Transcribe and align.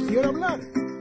quiero 0.00 0.28
hablar 0.28 0.60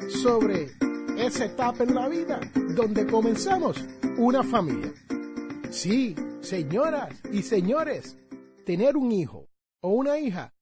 sobre 0.09 0.71
esa 1.17 1.45
etapa 1.45 1.83
en 1.83 1.95
la 1.95 2.09
vida 2.09 2.39
donde 2.75 3.05
comenzamos 3.05 3.77
una 4.17 4.43
familia. 4.43 4.93
Sí, 5.69 6.15
señoras 6.41 7.15
y 7.31 7.43
señores, 7.43 8.17
tener 8.65 8.97
un 8.97 9.11
hijo 9.11 9.49
o 9.81 9.89
una 9.89 10.19
hija 10.19 10.53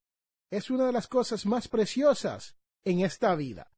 es 0.52 0.70
una 0.70 0.86
de 0.86 0.92
las 0.92 1.08
cosas 1.08 1.46
más 1.46 1.68
preciosas 1.68 2.56
en 2.86 3.00
esta 3.02 3.36
vida. 3.36 3.72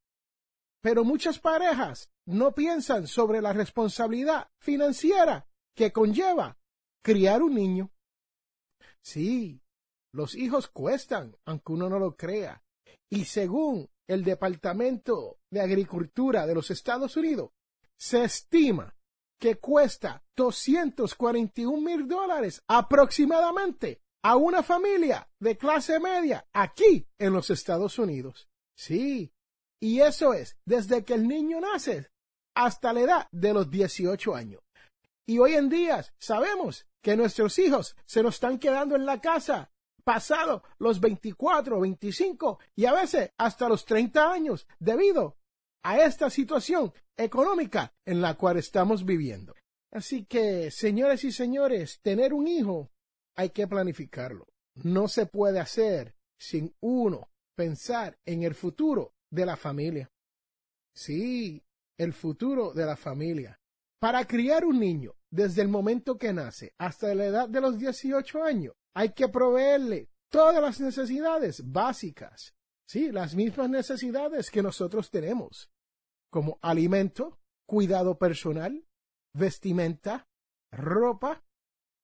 Pero 0.81 1.03
muchas 1.03 1.39
parejas 1.39 2.11
no 2.25 2.53
piensan 2.53 3.07
sobre 3.07 3.41
la 3.41 3.53
responsabilidad 3.53 4.49
financiera 4.57 5.47
que 5.75 5.91
conlleva 5.91 6.57
criar 7.03 7.43
un 7.43 7.55
niño. 7.55 7.91
Sí, 9.01 9.61
los 10.11 10.35
hijos 10.35 10.67
cuestan, 10.67 11.37
aunque 11.45 11.73
uno 11.73 11.89
no 11.89 11.99
lo 11.99 12.15
crea. 12.15 12.63
Y 13.09 13.25
según 13.25 13.89
el 14.11 14.23
Departamento 14.23 15.39
de 15.49 15.61
Agricultura 15.61 16.45
de 16.45 16.55
los 16.55 16.69
Estados 16.69 17.15
Unidos, 17.15 17.51
se 17.97 18.23
estima 18.23 18.95
que 19.39 19.55
cuesta 19.55 20.23
241 20.35 21.81
mil 21.81 22.07
dólares 22.07 22.61
aproximadamente 22.67 24.01
a 24.23 24.35
una 24.35 24.61
familia 24.63 25.27
de 25.39 25.57
clase 25.57 25.99
media 25.99 26.45
aquí 26.53 27.07
en 27.17 27.33
los 27.33 27.49
Estados 27.49 27.97
Unidos. 27.97 28.49
Sí, 28.77 29.33
y 29.79 30.01
eso 30.01 30.33
es 30.33 30.57
desde 30.65 31.03
que 31.03 31.13
el 31.13 31.27
niño 31.27 31.59
nace 31.59 32.09
hasta 32.55 32.93
la 32.93 32.99
edad 33.01 33.27
de 33.31 33.53
los 33.53 33.71
18 33.71 34.35
años. 34.35 34.61
Y 35.25 35.39
hoy 35.39 35.55
en 35.55 35.69
día 35.69 36.05
sabemos 36.19 36.85
que 37.01 37.15
nuestros 37.15 37.57
hijos 37.59 37.95
se 38.05 38.21
nos 38.21 38.35
están 38.35 38.59
quedando 38.59 38.95
en 38.95 39.05
la 39.05 39.21
casa 39.21 39.71
pasado 40.03 40.63
los 40.77 40.99
24, 40.99 41.79
25 41.79 42.59
y 42.75 42.85
a 42.85 42.93
veces 42.93 43.31
hasta 43.37 43.69
los 43.69 43.85
30 43.85 44.31
años 44.31 44.67
debido 44.79 45.37
a 45.83 45.99
esta 45.99 46.29
situación 46.29 46.93
económica 47.17 47.93
en 48.05 48.21
la 48.21 48.35
cual 48.35 48.57
estamos 48.57 49.05
viviendo. 49.05 49.55
Así 49.91 50.25
que, 50.25 50.71
señores 50.71 51.23
y 51.23 51.31
señores, 51.31 51.99
tener 52.01 52.33
un 52.33 52.47
hijo 52.47 52.91
hay 53.35 53.49
que 53.49 53.67
planificarlo. 53.67 54.47
No 54.75 55.07
se 55.07 55.25
puede 55.25 55.59
hacer 55.59 56.15
sin 56.39 56.73
uno 56.79 57.29
pensar 57.55 58.17
en 58.25 58.43
el 58.43 58.55
futuro 58.55 59.13
de 59.29 59.45
la 59.45 59.57
familia. 59.57 60.09
Sí, 60.95 61.61
el 61.97 62.13
futuro 62.13 62.73
de 62.73 62.85
la 62.85 62.95
familia. 62.95 63.59
Para 63.99 64.25
criar 64.25 64.65
un 64.65 64.79
niño, 64.79 65.13
desde 65.29 65.61
el 65.61 65.67
momento 65.67 66.17
que 66.17 66.33
nace 66.33 66.73
hasta 66.77 67.13
la 67.13 67.25
edad 67.25 67.49
de 67.49 67.61
los 67.61 67.77
18 67.77 68.43
años, 68.43 68.73
hay 68.95 69.13
que 69.13 69.27
proveerle 69.29 70.09
todas 70.29 70.61
las 70.61 70.79
necesidades 70.79 71.71
básicas, 71.71 72.55
sí, 72.87 73.11
las 73.11 73.35
mismas 73.35 73.69
necesidades 73.69 74.49
que 74.49 74.63
nosotros 74.63 75.09
tenemos, 75.09 75.71
como 76.29 76.57
alimento, 76.61 77.39
cuidado 77.67 78.17
personal, 78.17 78.85
vestimenta, 79.33 80.27
ropa, 80.71 81.43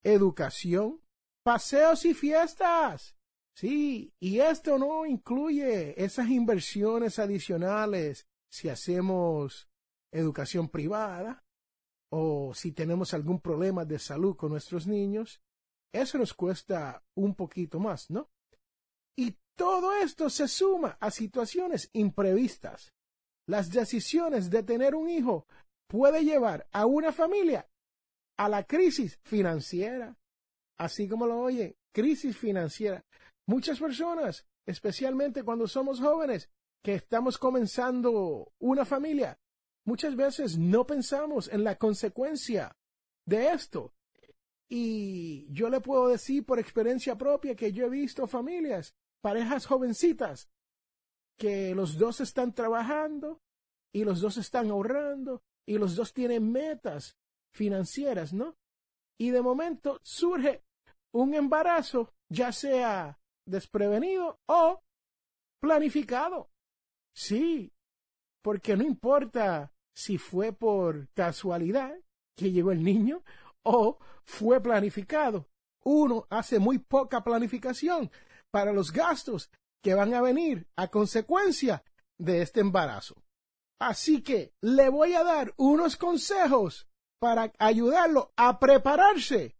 educación, 0.03 1.01
paseos 1.43 2.05
y 2.05 2.13
fiestas. 2.13 3.15
Sí, 3.55 4.13
y 4.19 4.39
esto 4.39 4.77
no 4.77 5.05
incluye 5.05 6.01
esas 6.03 6.29
inversiones 6.29 7.17
adicionales 7.17 8.27
si 8.51 8.69
hacemos 8.69 9.67
educación 10.11 10.69
privada, 10.69 11.43
o 12.09 12.53
si 12.53 12.71
tenemos 12.71 13.13
algún 13.13 13.41
problema 13.41 13.83
de 13.83 13.99
salud 13.99 14.35
con 14.35 14.51
nuestros 14.51 14.87
niños, 14.87 15.41
eso 15.93 16.17
nos 16.17 16.33
cuesta 16.33 17.03
un 17.15 17.35
poquito 17.35 17.79
más, 17.79 18.09
¿no? 18.09 18.29
Y 19.17 19.35
todo 19.55 19.93
esto 19.97 20.29
se 20.29 20.47
suma 20.47 20.97
a 20.99 21.11
situaciones 21.11 21.89
imprevistas. 21.93 22.93
Las 23.47 23.71
decisiones 23.71 24.49
de 24.49 24.63
tener 24.63 24.95
un 24.95 25.09
hijo 25.09 25.47
puede 25.87 26.23
llevar 26.23 26.67
a 26.71 26.85
una 26.85 27.11
familia 27.11 27.69
a 28.37 28.49
la 28.49 28.63
crisis 28.63 29.19
financiera, 29.23 30.17
así 30.77 31.07
como 31.07 31.25
lo 31.25 31.39
oye, 31.39 31.77
crisis 31.93 32.37
financiera. 32.37 33.03
Muchas 33.47 33.79
personas, 33.79 34.45
especialmente 34.67 35.43
cuando 35.43 35.67
somos 35.67 35.99
jóvenes, 35.99 36.49
que 36.83 36.93
estamos 36.93 37.37
comenzando 37.37 38.51
una 38.59 38.85
familia, 38.85 39.39
Muchas 39.87 40.17
veces 40.17 40.57
no 40.57 40.85
pensamos 40.85 41.47
en 41.47 41.63
la 41.63 41.77
consecuencia 41.77 42.75
de 43.25 43.53
esto. 43.53 43.93
Y 44.69 45.47
yo 45.53 45.69
le 45.69 45.79
puedo 45.79 46.09
decir 46.09 46.45
por 46.45 46.59
experiencia 46.59 47.17
propia 47.17 47.55
que 47.55 47.71
yo 47.71 47.85
he 47.85 47.89
visto 47.89 48.27
familias, 48.27 48.95
parejas 49.21 49.65
jovencitas, 49.65 50.49
que 51.37 51.73
los 51.73 51.97
dos 51.97 52.19
están 52.19 52.53
trabajando 52.53 53.41
y 53.93 54.03
los 54.03 54.19
dos 54.19 54.37
están 54.37 54.69
ahorrando 54.69 55.41
y 55.65 55.77
los 55.77 55.95
dos 55.95 56.13
tienen 56.13 56.51
metas 56.51 57.17
financieras, 57.53 58.33
¿no? 58.33 58.57
Y 59.17 59.29
de 59.29 59.41
momento 59.41 59.99
surge 60.03 60.63
un 61.13 61.33
embarazo, 61.33 62.13
ya 62.29 62.51
sea 62.51 63.19
desprevenido 63.45 64.39
o 64.47 64.83
planificado. 65.59 66.49
Sí, 67.15 67.73
porque 68.43 68.75
no 68.77 68.83
importa 68.83 69.73
si 69.95 70.17
fue 70.17 70.53
por 70.53 71.09
casualidad 71.13 71.97
que 72.35 72.51
llegó 72.51 72.71
el 72.71 72.83
niño 72.83 73.23
o 73.67 73.99
fue 74.23 74.61
planificado. 74.61 75.49
Uno 75.83 76.25
hace 76.29 76.57
muy 76.57 76.79
poca 76.79 77.23
planificación 77.23 78.09
para 78.49 78.71
los 78.71 78.91
gastos 78.91 79.51
que 79.83 79.93
van 79.93 80.13
a 80.13 80.21
venir 80.21 80.67
a 80.75 80.87
consecuencia 80.87 81.83
de 82.17 82.41
este 82.41 82.61
embarazo. 82.61 83.15
Así 83.79 84.23
que 84.23 84.53
le 84.61 84.89
voy 84.89 85.13
a 85.13 85.23
dar 85.23 85.53
unos 85.57 85.97
consejos 85.97 86.87
para 87.19 87.51
ayudarlo 87.59 88.31
a 88.37 88.57
prepararse 88.59 89.57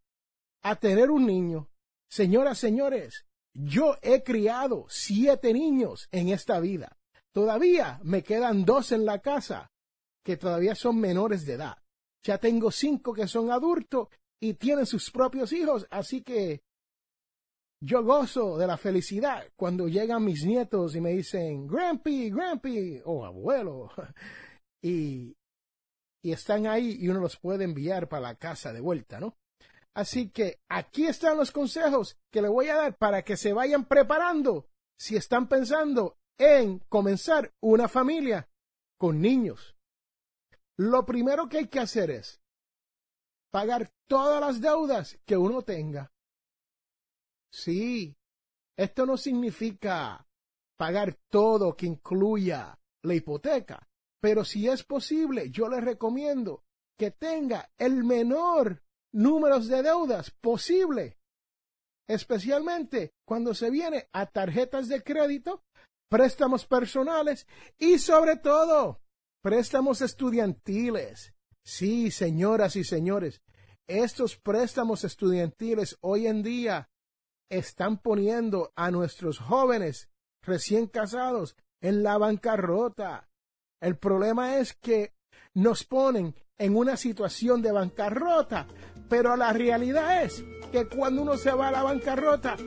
a 0.64 0.76
tener 0.78 1.12
un 1.12 1.26
niño. 1.26 1.70
Señoras, 2.10 2.58
señores, 2.58 3.26
yo 3.54 3.98
he 4.02 4.24
criado 4.24 4.86
siete 4.90 5.54
niños 5.54 6.08
en 6.12 6.30
esta 6.30 6.60
vida. 6.60 6.98
Todavía 7.34 8.00
me 8.04 8.24
quedan 8.24 8.64
dos 8.64 8.92
en 8.92 9.06
la 9.06 9.20
casa 9.20 9.72
que 10.24 10.38
todavía 10.38 10.76
son 10.76 11.00
menores 11.00 11.46
de 11.46 11.54
edad. 11.54 11.78
Ya 12.24 12.38
tengo 12.38 12.72
cinco 12.72 13.14
que 13.14 13.28
son 13.28 13.52
adultos 13.52 14.10
y 14.42 14.56
tienen 14.56 14.86
sus 14.86 15.10
propios 15.12 15.52
hijos, 15.54 15.88
así 15.90 16.22
que 16.22 16.62
yo 17.80 18.04
gozo 18.04 18.58
de 18.58 18.68
la 18.68 18.78
felicidad 18.78 19.46
cuando 19.56 19.88
llegan 19.88 20.26
mis 20.26 20.44
nietos 20.46 20.96
y 20.96 21.02
me 21.02 21.12
dicen, 21.12 21.68
Grampy, 21.68 22.32
Grampy, 22.32 23.02
o 23.06 23.26
abuelo, 23.26 23.92
y, 24.84 25.36
y 26.24 26.32
están 26.32 26.66
ahí 26.66 26.98
y 27.00 27.08
uno 27.10 27.20
los 27.20 27.38
puede 27.38 27.66
enviar 27.66 28.10
para 28.10 28.30
la 28.30 28.36
casa 28.36 28.74
de 28.74 28.82
vuelta, 28.82 29.20
¿no? 29.20 29.38
Así 29.96 30.30
que 30.30 30.60
aquí 30.70 31.06
están 31.06 31.38
los 31.38 31.52
consejos 31.52 32.18
que 32.32 32.42
le 32.42 32.50
voy 32.50 32.68
a 32.68 32.76
dar 32.76 32.98
para 32.98 33.24
que 33.24 33.38
se 33.38 33.54
vayan 33.54 33.86
preparando 33.86 34.68
si 35.00 35.16
están 35.16 35.48
pensando 35.48 36.18
en 36.38 36.80
comenzar 36.90 37.52
una 37.62 37.88
familia 37.88 38.48
con 39.00 39.22
niños. 39.22 39.77
Lo 40.78 41.06
primero 41.06 41.50
que 41.50 41.58
hay 41.58 41.68
que 41.68 41.80
hacer 41.80 42.12
es 42.12 42.40
pagar 43.52 43.92
todas 44.08 44.40
las 44.40 44.62
deudas 44.62 45.18
que 45.26 45.36
uno 45.36 45.64
tenga. 45.64 46.12
Sí, 47.52 48.16
esto 48.78 49.06
no 49.06 49.18
significa 49.18 50.28
pagar 50.78 51.18
todo 51.30 51.76
que 51.76 51.88
incluya 51.88 52.80
la 53.04 53.16
hipoteca. 53.16 53.90
Pero 54.22 54.44
si 54.46 54.68
es 54.68 54.84
posible, 54.84 55.50
yo 55.50 55.68
le 55.68 55.82
recomiendo 55.82 56.64
que 56.98 57.12
tenga 57.12 57.72
el 57.78 58.04
menor 58.04 58.84
número 59.12 59.60
de 59.60 59.82
deudas 59.82 60.32
posible, 60.32 61.18
especialmente 62.08 63.14
cuando 63.26 63.54
se 63.54 63.70
viene 63.70 64.10
a 64.12 64.26
tarjetas 64.28 64.88
de 64.88 65.04
crédito, 65.04 65.64
préstamos 66.10 66.66
personales 66.66 67.48
y 67.78 68.00
sobre 68.00 68.38
todo 68.38 69.02
préstamos 69.42 70.02
estudiantiles. 70.02 71.34
Sí, 71.64 72.12
señoras 72.12 72.76
y 72.76 72.84
señores, 72.84 73.42
estos 73.88 74.38
préstamos 74.38 75.04
estudiantiles 75.04 75.98
hoy 76.02 76.28
en 76.28 76.44
día 76.44 76.90
están 77.50 77.98
poniendo 77.98 78.72
a 78.76 78.92
nuestros 78.92 79.40
jóvenes 79.40 80.10
recién 80.42 80.88
casados 80.88 81.56
en 81.82 82.04
la 82.04 82.18
bancarrota. 82.18 83.30
El 83.80 83.98
problema 83.98 84.58
es 84.58 84.74
que 84.74 85.14
nos 85.54 85.84
ponen 85.84 86.36
en 86.58 86.76
una 86.76 86.98
situación 86.98 87.62
de 87.62 87.72
bancarrota, 87.72 88.68
pero 89.10 89.36
la 89.36 89.54
realidad 89.54 90.24
es 90.24 90.44
que 90.72 90.88
cuando 90.88 91.22
uno 91.22 91.38
se 91.38 91.52
va 91.52 91.70
a 91.70 91.72
la 91.72 91.84
bancarrota, 91.84 92.58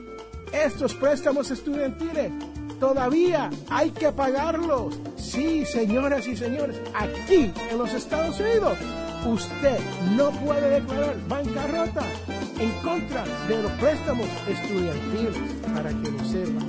estos 0.53 0.95
préstamos 0.95 1.51
estudiantiles 1.51 2.31
todavía 2.81 3.49
hay 3.69 3.91
que 3.91 4.11
pagarlos. 4.11 4.95
Sí, 5.15 5.65
señoras 5.65 6.27
y 6.27 6.35
señores, 6.35 6.75
aquí 6.93 7.53
en 7.69 7.77
los 7.77 7.93
Estados 7.93 8.37
Unidos, 8.39 8.77
usted 9.25 9.79
no 10.17 10.31
puede 10.31 10.81
declarar 10.81 11.15
bancarrota 11.29 12.03
en 12.59 12.71
contra 12.81 13.23
de 13.47 13.61
los 13.61 13.71
préstamos 13.73 14.25
estudiantiles, 14.47 15.37
para 15.73 15.89
que 15.89 16.11
lo 16.11 16.25
sepa. 16.25 16.61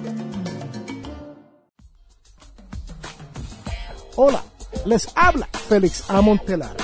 Hola, 4.14 4.44
les 4.84 5.08
habla 5.16 5.48
Félix 5.68 6.08
Amontelar 6.10 6.76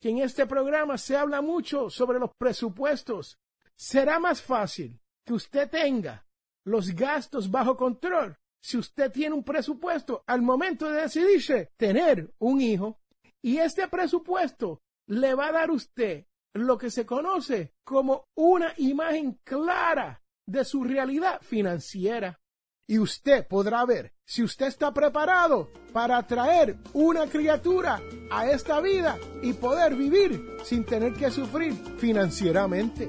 que 0.00 0.10
en 0.10 0.18
este 0.18 0.46
programa 0.46 0.98
se 0.98 1.16
habla 1.16 1.40
mucho 1.40 1.90
sobre 1.90 2.18
los 2.18 2.30
presupuestos. 2.36 3.38
Será 3.74 4.18
más 4.18 4.40
fácil 4.40 5.00
que 5.24 5.34
usted 5.34 5.68
tenga 5.68 6.26
los 6.64 6.90
gastos 6.90 7.50
bajo 7.50 7.76
control 7.76 8.36
si 8.60 8.78
usted 8.78 9.12
tiene 9.12 9.34
un 9.34 9.44
presupuesto 9.44 10.24
al 10.26 10.42
momento 10.42 10.90
de 10.90 11.02
decidirse 11.02 11.72
tener 11.76 12.32
un 12.38 12.60
hijo 12.60 12.98
y 13.40 13.58
este 13.58 13.86
presupuesto 13.86 14.82
le 15.06 15.34
va 15.34 15.48
a 15.48 15.52
dar 15.52 15.70
a 15.70 15.72
usted 15.72 16.26
lo 16.60 16.78
que 16.78 16.90
se 16.90 17.04
conoce 17.04 17.74
como 17.84 18.28
una 18.34 18.72
imagen 18.76 19.40
clara 19.44 20.22
de 20.46 20.64
su 20.64 20.84
realidad 20.84 21.40
financiera. 21.42 22.40
Y 22.88 22.98
usted 23.00 23.46
podrá 23.48 23.84
ver 23.84 24.12
si 24.24 24.44
usted 24.44 24.66
está 24.66 24.94
preparado 24.94 25.72
para 25.92 26.24
traer 26.24 26.76
una 26.92 27.26
criatura 27.26 28.00
a 28.30 28.48
esta 28.48 28.80
vida 28.80 29.18
y 29.42 29.52
poder 29.54 29.96
vivir 29.96 30.58
sin 30.62 30.84
tener 30.84 31.14
que 31.14 31.30
sufrir 31.30 31.74
financieramente. 31.98 33.08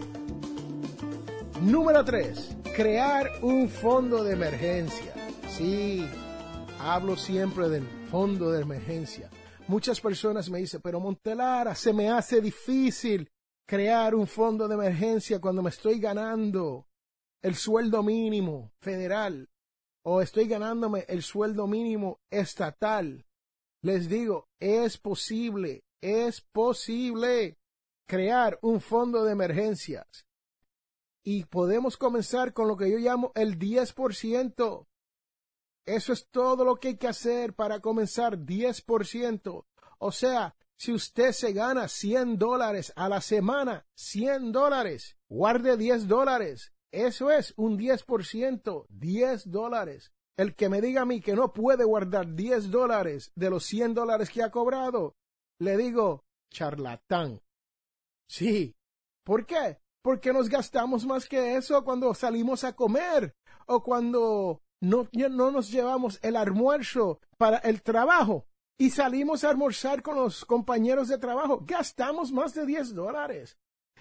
Número 1.62 2.04
3. 2.04 2.58
Crear 2.76 3.30
un 3.42 3.70
fondo 3.70 4.24
de 4.24 4.34
emergencia. 4.34 5.14
Sí, 5.48 6.04
hablo 6.80 7.16
siempre 7.16 7.70
del 7.70 7.88
fondo 8.10 8.52
de 8.52 8.62
emergencia. 8.62 9.30
Muchas 9.68 10.00
personas 10.00 10.50
me 10.50 10.60
dicen, 10.60 10.82
pero 10.82 11.00
Montelara, 11.00 11.76
se 11.76 11.94
me 11.94 12.10
hace 12.10 12.42
difícil 12.42 13.30
crear 13.68 14.16
un 14.16 14.26
fondo 14.26 14.68
de 14.68 14.76
emergencia 14.76 15.40
cuando 15.40 15.62
me 15.62 15.70
estoy 15.70 16.00
ganando 16.00 16.88
el 17.44 17.56
sueldo 17.56 18.02
mínimo 18.02 18.72
federal 18.80 19.50
o 20.04 20.22
estoy 20.22 20.48
ganándome 20.48 21.06
el 21.10 21.22
sueldo 21.22 21.68
mínimo 21.68 22.22
estatal. 22.32 23.26
Les 23.82 24.08
digo, 24.08 24.48
es 24.60 24.98
posible, 24.98 25.84
es 26.02 26.42
posible 26.42 27.60
crear 28.08 28.58
un 28.62 28.80
fondo 28.80 29.26
de 29.26 29.34
emergencias. 29.34 30.26
Y 31.24 31.44
podemos 31.44 31.98
comenzar 31.98 32.54
con 32.54 32.70
lo 32.70 32.78
que 32.78 32.90
yo 32.90 32.98
llamo 32.98 33.34
el 33.36 33.60
10%. 33.60 34.88
Eso 35.86 36.14
es 36.14 36.28
todo 36.30 36.64
lo 36.64 36.78
que 36.78 36.88
hay 36.88 36.98
que 36.98 37.08
hacer 37.10 37.54
para 37.54 37.82
comenzar 37.82 38.38
10%. 38.38 39.66
O 40.00 40.12
sea, 40.14 40.56
si 40.78 40.94
usted 40.94 41.32
se 41.32 41.54
gana 41.54 41.88
100 41.88 42.38
dólares 42.38 42.94
a 42.96 43.10
la 43.10 43.20
semana, 43.20 43.88
100 43.96 44.52
dólares, 44.52 45.18
guarde 45.28 45.76
10 45.76 46.08
dólares. 46.08 46.72
Eso 46.92 47.32
es 47.32 47.54
un 47.58 47.78
10%, 47.80 48.86
10 48.90 49.52
dólares. 49.52 50.14
El 50.38 50.56
que 50.56 50.70
me 50.70 50.80
diga 50.80 51.02
a 51.02 51.06
mí 51.06 51.20
que 51.20 51.36
no 51.36 51.52
puede 51.52 51.84
guardar 51.84 52.36
10 52.36 52.70
dólares 52.70 53.32
de 53.36 53.50
los 53.50 53.66
100 53.66 53.96
dólares 53.96 54.30
que 54.30 54.44
ha 54.44 54.52
cobrado, 54.52 55.16
le 55.60 55.78
digo, 55.78 56.26
charlatán. 56.52 57.42
Sí. 58.30 58.76
¿Por 59.24 59.48
qué? 59.48 59.80
Porque 60.04 60.32
nos 60.32 60.48
gastamos 60.48 61.06
más 61.08 61.28
que 61.28 61.58
eso 61.58 61.84
cuando 61.84 62.14
salimos 62.14 62.64
a 62.64 62.76
comer 62.76 63.36
o 63.66 63.84
cuando 63.84 64.62
no, 64.80 65.10
no 65.12 65.52
nos 65.52 65.72
llevamos 65.72 66.20
el 66.22 66.36
almuerzo 66.36 67.20
para 67.38 67.58
el 67.58 67.82
trabajo 67.82 68.47
y 68.78 68.90
salimos 68.90 69.44
a 69.44 69.50
almorzar 69.50 70.02
con 70.02 70.16
los 70.16 70.46
compañeros 70.46 71.08
de 71.08 71.18
trabajo, 71.18 71.64
gastamos 71.66 72.32
más 72.32 72.54
de 72.54 72.66
10 72.66 72.94
dólares. 72.94 73.58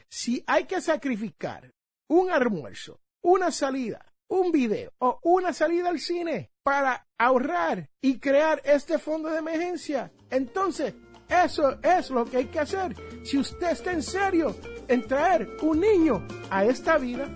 Si 0.09 0.45
hay 0.47 0.65
que 0.65 0.81
sacrificar 0.81 1.73
un 2.09 2.31
almuerzo, 2.31 3.01
una 3.23 3.51
salida, 3.51 4.13
un 4.29 4.53
video 4.53 4.93
o 4.99 5.19
una 5.23 5.53
salida 5.53 5.89
al 5.89 5.99
cine 5.99 6.51
para 6.63 7.07
ahorrar 7.19 7.91
y 8.01 8.19
crear 8.19 8.61
este 8.65 8.99
fondo 8.99 9.31
de 9.31 9.39
emergencia, 9.39 10.13
entonces 10.31 10.95
eso 11.29 11.79
es 11.83 12.11
lo 12.11 12.25
que 12.25 12.39
hay 12.39 12.47
que 12.47 12.61
hacer. 12.61 12.95
Si 13.25 13.39
usted 13.39 13.71
está 13.71 13.93
en 13.93 14.03
serio 14.03 14.55
en 14.89 15.07
traer 15.07 15.57
un 15.63 15.81
niño 15.81 16.27
a 16.51 16.65
esta 16.65 16.99
vida. 16.99 17.27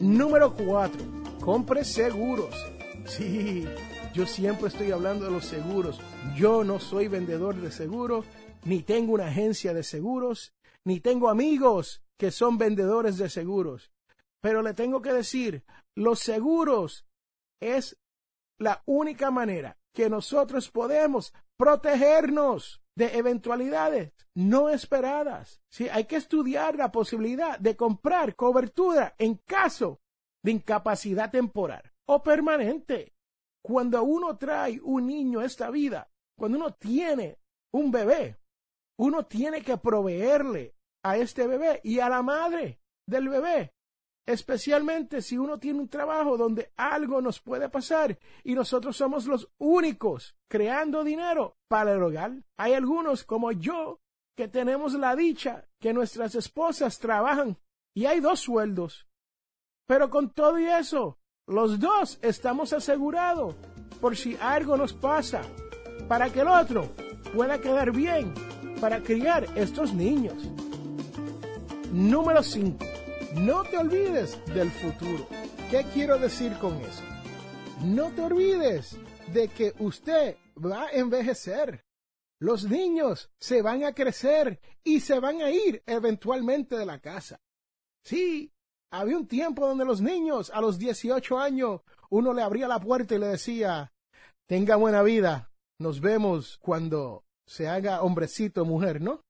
Número 0.00 0.54
4 0.54 1.18
compre 1.48 1.84
seguros. 1.84 2.54
Sí, 3.06 3.66
yo 4.18 4.26
siempre 4.26 4.66
estoy 4.66 4.90
hablando 4.90 5.26
de 5.26 5.30
los 5.30 5.44
seguros. 5.44 6.00
Yo 6.34 6.64
no 6.64 6.80
soy 6.80 7.06
vendedor 7.06 7.54
de 7.54 7.70
seguros, 7.70 8.26
ni 8.64 8.82
tengo 8.82 9.12
una 9.12 9.28
agencia 9.28 9.72
de 9.72 9.84
seguros, 9.84 10.52
ni 10.82 10.98
tengo 10.98 11.28
amigos 11.28 12.02
que 12.16 12.32
son 12.32 12.58
vendedores 12.58 13.16
de 13.16 13.28
seguros. 13.28 13.92
Pero 14.40 14.60
le 14.62 14.74
tengo 14.74 15.02
que 15.02 15.12
decir, 15.12 15.62
los 15.94 16.18
seguros 16.18 17.06
es 17.60 17.96
la 18.58 18.82
única 18.86 19.30
manera 19.30 19.78
que 19.94 20.10
nosotros 20.10 20.68
podemos 20.68 21.32
protegernos 21.56 22.82
de 22.96 23.18
eventualidades 23.18 24.14
no 24.34 24.68
esperadas. 24.68 25.60
Sí, 25.70 25.88
hay 25.88 26.06
que 26.06 26.16
estudiar 26.16 26.74
la 26.74 26.90
posibilidad 26.90 27.56
de 27.60 27.76
comprar 27.76 28.34
cobertura 28.34 29.14
en 29.16 29.36
caso 29.36 30.00
de 30.42 30.50
incapacidad 30.50 31.30
temporal. 31.30 31.92
o 32.10 32.22
permanente. 32.22 33.17
Cuando 33.62 34.02
uno 34.02 34.36
trae 34.36 34.80
un 34.82 35.06
niño 35.06 35.40
a 35.40 35.44
esta 35.44 35.70
vida, 35.70 36.10
cuando 36.36 36.58
uno 36.58 36.72
tiene 36.74 37.38
un 37.72 37.90
bebé, 37.90 38.38
uno 38.98 39.26
tiene 39.26 39.62
que 39.62 39.76
proveerle 39.76 40.74
a 41.04 41.16
este 41.16 41.46
bebé 41.46 41.80
y 41.84 42.00
a 42.00 42.08
la 42.08 42.22
madre 42.22 42.80
del 43.06 43.28
bebé, 43.28 43.72
especialmente 44.26 45.22
si 45.22 45.38
uno 45.38 45.58
tiene 45.58 45.80
un 45.80 45.88
trabajo 45.88 46.36
donde 46.36 46.72
algo 46.76 47.20
nos 47.20 47.40
puede 47.40 47.68
pasar 47.68 48.18
y 48.44 48.54
nosotros 48.54 48.96
somos 48.96 49.26
los 49.26 49.50
únicos 49.58 50.36
creando 50.48 51.04
dinero 51.04 51.56
para 51.68 51.92
el 51.92 52.02
hogar. 52.02 52.44
Hay 52.58 52.74
algunos 52.74 53.24
como 53.24 53.52
yo 53.52 54.00
que 54.36 54.48
tenemos 54.48 54.94
la 54.94 55.16
dicha 55.16 55.66
que 55.80 55.92
nuestras 55.92 56.34
esposas 56.34 56.98
trabajan 56.98 57.58
y 57.94 58.06
hay 58.06 58.20
dos 58.20 58.40
sueldos. 58.40 59.08
Pero 59.86 60.10
con 60.10 60.30
todo 60.30 60.58
y 60.58 60.66
eso, 60.66 61.18
los 61.48 61.80
dos 61.80 62.18
estamos 62.22 62.72
asegurados 62.72 63.54
por 64.00 64.16
si 64.16 64.36
algo 64.40 64.76
nos 64.76 64.92
pasa, 64.92 65.42
para 66.06 66.30
que 66.30 66.40
el 66.40 66.48
otro 66.48 66.88
pueda 67.34 67.60
quedar 67.60 67.90
bien 67.90 68.32
para 68.80 69.02
criar 69.02 69.46
estos 69.56 69.92
niños. 69.92 70.36
Número 71.90 72.42
5. 72.42 72.78
No 73.36 73.64
te 73.64 73.76
olvides 73.76 74.38
del 74.46 74.70
futuro. 74.70 75.26
¿Qué 75.70 75.84
quiero 75.92 76.18
decir 76.18 76.52
con 76.58 76.76
eso? 76.80 77.02
No 77.82 78.10
te 78.10 78.22
olvides 78.22 78.96
de 79.32 79.48
que 79.48 79.74
usted 79.78 80.36
va 80.56 80.86
a 80.86 80.90
envejecer. 80.90 81.84
Los 82.40 82.64
niños 82.64 83.30
se 83.38 83.62
van 83.62 83.84
a 83.84 83.94
crecer 83.94 84.60
y 84.84 85.00
se 85.00 85.18
van 85.18 85.42
a 85.42 85.50
ir 85.50 85.82
eventualmente 85.86 86.76
de 86.76 86.86
la 86.86 87.00
casa. 87.00 87.40
Sí, 88.04 88.52
había 88.90 89.16
un 89.16 89.26
tiempo 89.26 89.66
donde 89.66 89.84
los 89.84 90.00
niños 90.00 90.50
a 90.54 90.60
los 90.60 90.78
18 90.78 91.38
años 91.38 91.80
uno 92.10 92.32
le 92.32 92.42
abría 92.42 92.68
la 92.68 92.80
puerta 92.80 93.14
y 93.14 93.18
le 93.18 93.26
decía, 93.26 93.92
tenga 94.46 94.76
buena 94.76 95.02
vida, 95.02 95.50
nos 95.78 96.00
vemos 96.00 96.58
cuando 96.58 97.24
se 97.46 97.68
haga 97.68 98.02
hombrecito 98.02 98.62
o 98.62 98.64
mujer, 98.64 99.00
¿no? 99.00 99.22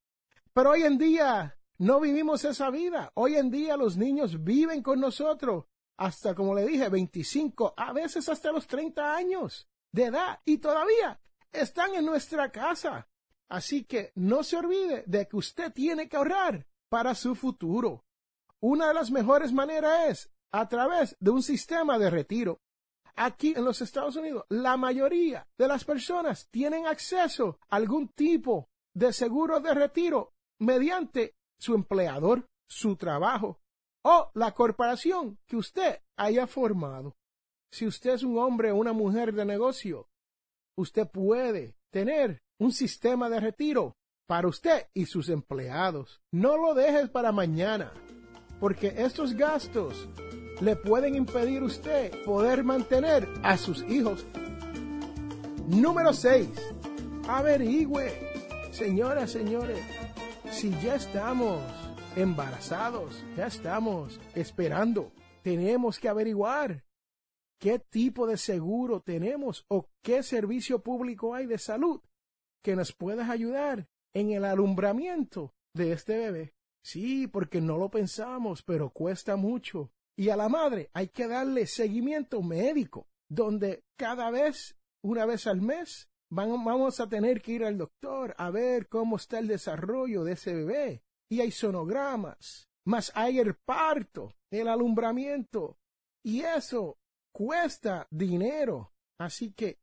Pero 0.53 0.71
hoy 0.71 0.83
en 0.83 0.99
día 0.99 1.59
no 1.79 2.01
vivimos 2.01 2.45
esa 2.45 2.71
vida. 2.71 3.13
Hoy 3.15 3.37
en 3.37 3.51
día 3.51 3.77
los 3.77 3.97
niños 3.97 4.43
viven 4.43 4.83
con 4.83 5.01
nosotros 5.01 5.67
hasta, 5.97 6.35
como 6.35 6.55
le 6.55 6.67
dije, 6.67 6.89
25, 6.89 7.75
a 7.77 7.93
veces 7.93 8.29
hasta 8.29 8.53
los 8.53 8.67
30 8.67 9.15
años 9.15 9.69
de 9.93 10.05
edad 10.05 10.41
y 10.45 10.59
todavía 10.59 11.21
están 11.53 11.95
en 11.95 12.05
nuestra 12.05 12.51
casa. 12.51 13.09
Así 13.49 13.85
que 13.85 14.13
no 14.15 14.43
se 14.43 14.57
olvide 14.57 15.05
de 15.07 15.27
que 15.27 15.37
usted 15.37 15.73
tiene 15.73 16.09
que 16.09 16.17
ahorrar 16.17 16.67
para 16.89 17.15
su 17.15 17.35
futuro. 17.35 18.05
Una 18.61 18.89
de 18.89 18.95
las 18.95 19.11
mejores 19.11 19.53
maneras 19.53 20.09
es 20.09 20.31
a 20.53 20.69
través 20.69 21.17
de 21.21 21.31
un 21.31 21.43
sistema 21.43 21.99
de 21.99 22.11
retiro. 22.11 22.61
Aquí 23.15 23.55
en 23.57 23.65
los 23.65 23.81
Estados 23.81 24.17
Unidos, 24.17 24.45
la 24.49 24.77
mayoría 24.77 25.47
de 25.57 25.69
las 25.69 25.85
personas 25.85 26.49
tienen 26.51 26.87
acceso 26.87 27.59
a 27.69 27.77
algún 27.77 28.09
tipo 28.09 28.69
de 28.95 29.13
seguro 29.13 29.61
de 29.61 29.75
retiro 29.75 30.33
mediante 30.61 31.37
su 31.59 31.75
empleador, 31.75 32.49
su 32.69 32.97
trabajo 32.97 33.61
o 34.05 34.31
la 34.35 34.53
corporación 34.53 35.39
que 35.47 35.57
usted 35.57 36.01
haya 36.17 36.47
formado. 36.47 37.17
Si 37.71 37.87
usted 37.87 38.15
es 38.15 38.23
un 38.23 38.39
hombre 38.39 38.73
o 38.73 38.77
una 38.77 38.93
mujer 38.93 39.33
de 39.35 39.45
negocio, 39.45 40.09
usted 40.77 41.09
puede 41.09 41.77
tener 41.91 42.41
un 42.59 42.73
sistema 42.73 43.29
de 43.29 43.41
retiro 43.41 43.97
para 44.27 44.49
usted 44.49 44.89
y 44.95 45.07
sus 45.07 45.29
empleados. 45.29 46.21
No 46.33 46.57
lo 46.57 46.75
dejes 46.75 47.09
para 47.11 47.33
mañana, 47.33 47.93
porque 48.61 48.95
estos 48.97 49.35
gastos 49.35 50.09
le 50.61 50.77
pueden 50.77 51.15
impedir 51.15 51.63
usted 51.63 52.13
poder 52.25 52.65
mantener 52.65 53.29
a 53.43 53.57
sus 53.57 53.83
hijos. 53.89 54.27
Número 55.67 56.13
6. 56.13 56.49
Averigüe. 57.29 58.13
Señoras, 58.73 59.31
señores, 59.33 59.79
si 60.51 60.71
ya 60.81 60.97
estamos 60.97 61.61
embarazados, 62.17 63.25
ya 63.37 63.47
estamos 63.47 64.21
esperando, 64.35 65.13
tenemos 65.43 65.99
que 65.99 66.09
averiguar 66.09 66.85
qué 67.59 67.79
tipo 67.79 68.27
de 68.27 68.37
seguro 68.37 69.01
tenemos 69.01 69.65
o 69.69 69.89
qué 70.03 70.23
servicio 70.23 70.81
público 70.83 71.35
hay 71.35 71.47
de 71.47 71.59
salud 71.59 72.01
que 72.63 72.77
nos 72.77 72.93
pueda 72.93 73.31
ayudar 73.31 73.89
en 74.15 74.31
el 74.33 74.45
alumbramiento 74.45 75.55
de 75.75 75.93
este 75.93 76.19
bebé. 76.19 76.55
Sí, 76.83 77.27
porque 77.27 77.61
no 77.61 77.77
lo 77.77 77.91
pensamos, 77.91 78.63
pero 78.63 78.91
cuesta 78.91 79.37
mucho. 79.37 79.91
Y 80.17 80.31
a 80.31 80.37
la 80.37 80.49
madre 80.49 80.91
hay 80.95 81.09
que 81.09 81.29
darle 81.29 81.67
seguimiento 81.67 82.43
médico, 82.43 83.09
donde 83.31 83.85
cada 83.97 84.31
vez, 84.31 84.77
una 85.03 85.27
vez 85.27 85.47
al 85.47 85.61
mes, 85.61 86.09
vamos 86.31 87.01
a 87.01 87.09
tener 87.09 87.41
que 87.41 87.53
ir 87.53 87.65
al 87.65 87.79
doctor 87.79 88.35
a 88.39 88.51
ver 88.51 88.89
cómo 88.89 89.17
está 89.17 89.39
el 89.39 89.49
desarrollo 89.49 90.25
de 90.25 90.33
ese 90.33 90.55
bebé. 90.55 91.03
Y 91.31 91.41
hay 91.41 91.51
sonogramas, 91.51 92.69
más 92.87 93.13
hay 93.15 93.39
el 93.39 93.55
parto, 93.55 94.35
el 94.51 94.69
alumbramiento. 94.69 95.79
Y 96.25 96.41
eso 96.41 96.99
cuesta 97.33 98.07
dinero. 98.11 98.93
Así 99.21 99.53
que 99.53 99.79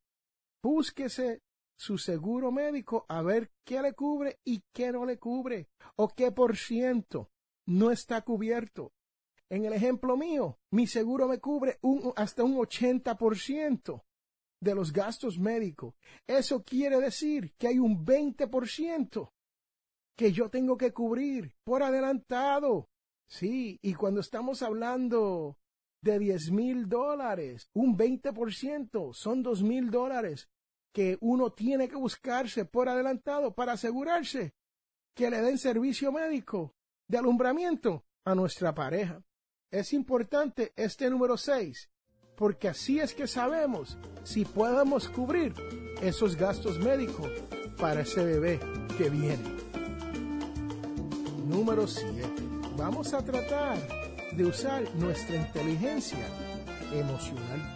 búsquese 0.63 1.43
su 1.77 1.97
seguro 1.97 2.51
médico 2.51 3.05
a 3.09 3.21
ver 3.21 3.51
qué 3.63 3.81
le 3.81 3.93
cubre 3.93 4.39
y 4.43 4.63
qué 4.73 4.91
no 4.91 5.05
le 5.05 5.17
cubre, 5.17 5.69
o 5.95 6.09
qué 6.09 6.31
por 6.31 6.57
ciento 6.57 7.29
no 7.65 7.91
está 7.91 8.21
cubierto. 8.21 8.93
En 9.49 9.65
el 9.65 9.73
ejemplo 9.73 10.17
mío, 10.17 10.59
mi 10.71 10.87
seguro 10.87 11.27
me 11.27 11.39
cubre 11.39 11.77
un, 11.81 12.13
hasta 12.15 12.43
un 12.43 12.55
80% 12.55 14.03
de 14.59 14.75
los 14.75 14.91
gastos 14.91 15.37
médicos. 15.37 15.93
Eso 16.25 16.63
quiere 16.63 16.99
decir 16.99 17.53
que 17.57 17.67
hay 17.67 17.79
un 17.79 18.05
20% 18.05 19.31
que 20.17 20.31
yo 20.31 20.49
tengo 20.49 20.77
que 20.77 20.93
cubrir 20.93 21.53
por 21.63 21.83
adelantado. 21.83 22.89
Sí, 23.27 23.79
y 23.81 23.93
cuando 23.93 24.21
estamos 24.21 24.61
hablando 24.61 25.57
de 26.01 26.19
10 26.19 26.51
mil 26.51 26.87
dólares, 26.87 27.69
un 27.73 27.97
20% 27.97 29.13
son 29.13 29.43
dos 29.43 29.63
mil 29.63 29.89
dólares 29.89 30.49
que 30.95 31.17
uno 31.19 31.51
tiene 31.51 31.89
que 31.89 31.97
buscarse 31.97 32.63
por 32.63 32.87
adelantado 32.87 33.53
para 33.53 33.73
asegurarse 33.73 34.53
que 35.13 35.29
le 35.29 35.41
den 35.41 35.57
servicio 35.57 36.09
médico 36.09 36.73
de 37.09 37.17
alumbramiento 37.17 38.05
a 38.23 38.33
nuestra 38.33 38.73
pareja. 38.73 39.21
Es 39.69 39.91
importante 39.91 40.71
este 40.77 41.09
número 41.09 41.35
6 41.35 41.89
porque 42.37 42.69
así 42.69 43.01
es 43.01 43.13
que 43.13 43.27
sabemos 43.27 43.97
si 44.23 44.45
podemos 44.45 45.09
cubrir 45.09 45.53
esos 46.01 46.37
gastos 46.37 46.79
médicos 46.79 47.29
para 47.77 48.01
ese 48.01 48.23
bebé 48.23 48.61
que 48.97 49.09
viene. 49.09 49.43
Número 51.45 51.87
7. 51.87 52.23
Vamos 52.77 53.13
a 53.13 53.21
tratar 53.21 53.77
de 54.31 54.45
usar 54.45 54.83
nuestra 54.95 55.35
inteligencia 55.35 56.25
emocional. 56.93 57.74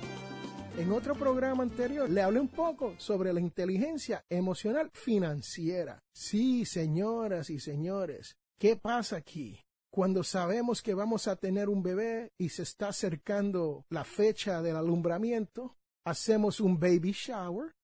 En 0.79 0.91
otro 0.91 1.13
programa 1.13 1.63
anterior 1.63 2.09
le 2.09 2.21
hablé 2.21 2.39
un 2.39 2.47
poco 2.47 2.95
sobre 2.97 3.33
la 3.33 3.39
inteligencia 3.39 4.25
emocional 4.29 4.89
financiera. 4.93 6.01
Sí, 6.11 6.65
señoras 6.65 7.49
y 7.49 7.59
señores, 7.59 8.37
¿qué 8.57 8.75
pasa 8.75 9.17
aquí? 9.17 9.59
cuando 9.89 10.23
sabemos 10.23 10.81
que 10.81 10.93
vamos 10.93 11.27
a 11.27 11.35
tener 11.35 11.67
un 11.67 11.81
bebé 11.81 12.31
y 12.37 12.49
se 12.49 12.63
está 12.63 12.89
acercando 12.89 13.85
la 13.89 14.03
fecha 14.03 14.61
del 14.61 14.75
alumbramiento, 14.75 15.75
hacemos 16.05 16.59
un 16.59 16.79
baby 16.79 17.11
shower 17.11 17.75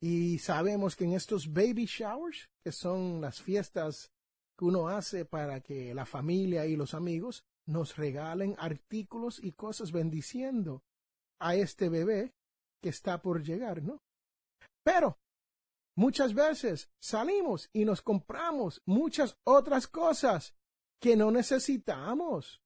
y 0.00 0.38
sabemos 0.38 0.96
que 0.96 1.04
en 1.04 1.12
estos 1.12 1.52
baby 1.52 1.86
showers, 1.86 2.50
que 2.62 2.72
son 2.72 3.20
las 3.20 3.40
fiestas 3.40 4.12
que 4.58 4.64
uno 4.64 4.88
hace 4.88 5.24
para 5.24 5.60
que 5.60 5.94
la 5.94 6.04
familia 6.04 6.66
y 6.66 6.76
los 6.76 6.94
amigos 6.94 7.44
nos 7.66 7.96
regalen 7.96 8.56
artículos 8.58 9.42
y 9.42 9.52
cosas 9.52 9.92
bendiciendo 9.92 10.82
a 11.38 11.56
este 11.56 11.88
bebé 11.88 12.34
que 12.80 12.88
está 12.88 13.20
por 13.22 13.42
llegar, 13.42 13.82
¿no? 13.82 14.02
Pero 14.82 15.18
muchas 15.96 16.34
veces 16.34 16.90
salimos 17.00 17.70
y 17.72 17.84
nos 17.84 18.02
compramos 18.02 18.82
muchas 18.84 19.36
otras 19.44 19.86
cosas 19.88 20.54
que 21.00 21.16
no 21.16 21.30
necesitamos. 21.30 22.62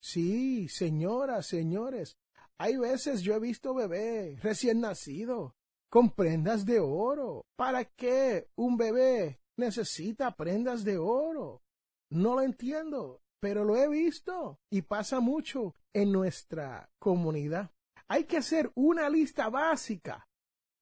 Sí, 0.00 0.68
señoras, 0.68 1.46
señores, 1.46 2.18
hay 2.58 2.76
veces 2.76 3.22
yo 3.22 3.34
he 3.34 3.40
visto 3.40 3.74
bebé 3.74 4.38
recién 4.42 4.80
nacido 4.80 5.56
con 5.88 6.10
prendas 6.10 6.64
de 6.66 6.80
oro. 6.80 7.46
¿Para 7.56 7.84
qué 7.84 8.48
un 8.56 8.76
bebé 8.76 9.40
necesita 9.56 10.36
prendas 10.36 10.84
de 10.84 10.98
oro? 10.98 11.62
No 12.10 12.34
lo 12.34 12.42
entiendo, 12.42 13.22
pero 13.40 13.64
lo 13.64 13.76
he 13.76 13.88
visto 13.88 14.58
y 14.70 14.82
pasa 14.82 15.20
mucho 15.20 15.74
en 15.92 16.12
nuestra 16.12 16.90
comunidad. 16.98 17.70
Hay 18.08 18.24
que 18.24 18.38
hacer 18.38 18.70
una 18.74 19.10
lista 19.10 19.48
básica 19.48 20.26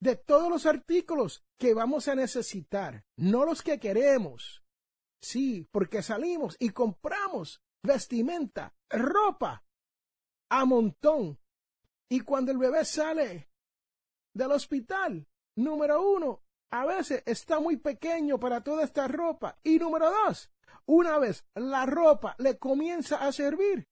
de 0.00 0.16
todos 0.16 0.49
los 0.49 0.66
artículos 0.66 1.45
que 1.59 1.75
vamos 1.75 2.09
a 2.09 2.14
necesitar, 2.14 3.04
no 3.16 3.45
los 3.45 3.62
que 3.62 3.80
queremos, 3.80 4.62
Sí, 5.26 5.66
porque 5.73 6.02
salimos 6.02 6.56
y 6.61 6.71
compramos 6.71 7.61
vestimenta, 7.83 8.75
ropa, 8.88 9.64
a 10.50 10.64
montón. 10.64 11.40
Y 12.09 12.21
cuando 12.21 12.52
el 12.52 12.59
bebé 12.59 12.85
sale 12.85 13.50
del 14.33 14.52
hospital, 14.52 15.26
número 15.56 16.00
uno, 16.00 16.42
a 16.71 16.87
veces 16.87 17.25
está 17.26 17.59
muy 17.59 17.76
pequeño 17.76 18.38
para 18.38 18.62
toda 18.62 18.85
esta 18.85 19.09
ropa. 19.09 19.59
Y 19.64 19.80
número 19.80 20.11
dos, 20.11 20.49
una 20.87 21.18
vez 21.18 21.45
la 21.56 21.87
ropa 21.87 22.37
le 22.38 22.59
comienza 22.59 23.16
a 23.16 23.33
servir, 23.33 23.88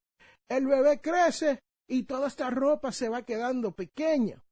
el 0.47 0.67
bebé 0.67 1.01
crece 1.01 1.63
y 1.87 2.03
toda 2.03 2.27
esta 2.27 2.49
ropa 2.49 2.91
se 2.91 3.09
va 3.09 3.23
quedando 3.23 3.75
pequeña 3.75 4.43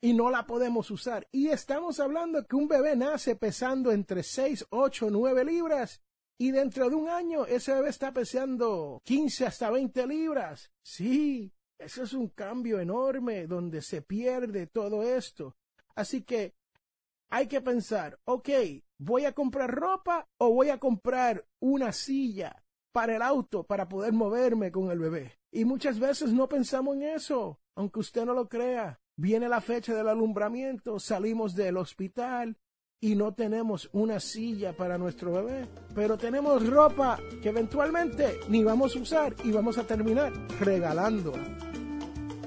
y 0.00 0.12
no 0.12 0.30
la 0.30 0.46
podemos 0.46 0.90
usar. 0.90 1.26
Y 1.32 1.48
estamos 1.48 2.00
hablando 2.00 2.46
que 2.46 2.56
un 2.56 2.68
bebé 2.68 2.96
nace 2.96 3.36
pesando 3.36 3.92
entre 3.92 4.22
6, 4.22 4.66
8, 4.70 5.08
9 5.10 5.44
libras 5.44 6.02
y 6.38 6.50
dentro 6.50 6.90
de 6.90 6.96
un 6.96 7.08
año 7.08 7.46
ese 7.46 7.74
bebé 7.74 7.88
está 7.88 8.12
pesando 8.12 9.00
15 9.04 9.46
hasta 9.46 9.70
20 9.70 10.06
libras. 10.06 10.70
Sí, 10.82 11.52
eso 11.78 12.02
es 12.02 12.12
un 12.12 12.28
cambio 12.28 12.78
enorme 12.78 13.46
donde 13.46 13.82
se 13.82 14.02
pierde 14.02 14.66
todo 14.66 15.02
esto. 15.02 15.56
Así 15.94 16.22
que 16.22 16.54
hay 17.28 17.48
que 17.48 17.60
pensar, 17.60 18.20
ok, 18.24 18.48
¿voy 18.98 19.24
a 19.24 19.32
comprar 19.32 19.74
ropa 19.74 20.28
o 20.38 20.50
voy 20.52 20.68
a 20.68 20.78
comprar 20.78 21.46
una 21.58 21.92
silla 21.92 22.62
para 22.96 23.16
el 23.16 23.20
auto 23.20 23.62
para 23.62 23.90
poder 23.90 24.14
moverme 24.14 24.72
con 24.72 24.90
el 24.90 24.98
bebé? 24.98 25.38
Y 25.52 25.66
muchas 25.66 25.98
veces 25.98 26.32
no 26.32 26.48
pensamos 26.48 26.96
en 26.96 27.02
eso, 27.02 27.60
aunque 27.74 28.00
usted 28.00 28.24
no 28.24 28.32
lo 28.32 28.48
crea. 28.48 28.98
Viene 29.16 29.50
la 29.50 29.60
fecha 29.60 29.94
del 29.94 30.08
alumbramiento, 30.08 30.98
salimos 30.98 31.54
del 31.54 31.76
hospital 31.76 32.56
y 32.98 33.14
no 33.14 33.34
tenemos 33.34 33.90
una 33.92 34.18
silla 34.18 34.74
para 34.74 34.96
nuestro 34.96 35.30
bebé, 35.30 35.66
pero 35.94 36.16
tenemos 36.16 36.66
ropa 36.66 37.18
que 37.42 37.50
eventualmente 37.50 38.38
ni 38.48 38.64
vamos 38.64 38.96
a 38.96 39.00
usar 39.00 39.36
y 39.44 39.52
vamos 39.52 39.76
a 39.76 39.86
terminar 39.86 40.32
regalándola. 40.58 41.44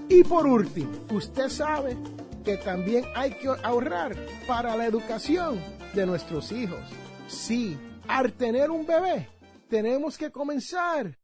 Y 0.09 0.23
por 0.23 0.47
último, 0.47 0.89
usted 1.11 1.49
sabe 1.49 1.95
que 2.43 2.57
también 2.57 3.05
hay 3.15 3.33
que 3.33 3.49
ahorrar 3.49 4.15
para 4.47 4.75
la 4.75 4.87
educación 4.87 5.59
de 5.93 6.07
nuestros 6.07 6.51
hijos. 6.51 6.81
Sí, 7.27 7.77
al 8.07 8.33
tener 8.33 8.71
un 8.71 8.87
bebé, 8.87 9.27
tenemos 9.69 10.17
que 10.17 10.31
comenzar 10.31 11.17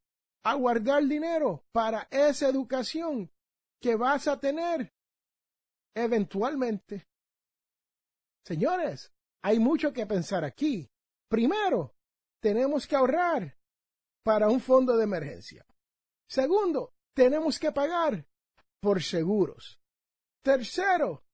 a 0.43 0.53
guardar 0.53 1.03
dinero 1.03 1.65
para 1.71 2.07
esa 2.11 2.47
educación 2.47 3.31
que 3.81 3.95
vas 3.95 4.27
a 4.27 4.39
tener 4.39 4.93
eventualmente. 5.95 7.07
Señores, 8.45 9.11
hay 9.41 9.59
mucho 9.59 9.91
que 9.91 10.05
pensar 10.05 10.45
aquí. 10.45 10.87
Primero, 11.27 11.95
tenemos 12.39 12.85
que 12.85 12.95
ahorrar 12.95 13.57
para 14.23 14.47
un 14.47 14.61
fondo 14.61 14.95
de 14.95 15.03
emergencia. 15.03 15.65
Segundo, 16.29 16.93
tenemos 17.15 17.57
que 17.57 17.71
pagar 17.71 18.27
por 18.79 19.01
seguros. 19.01 19.79
Tercero, 20.43 21.25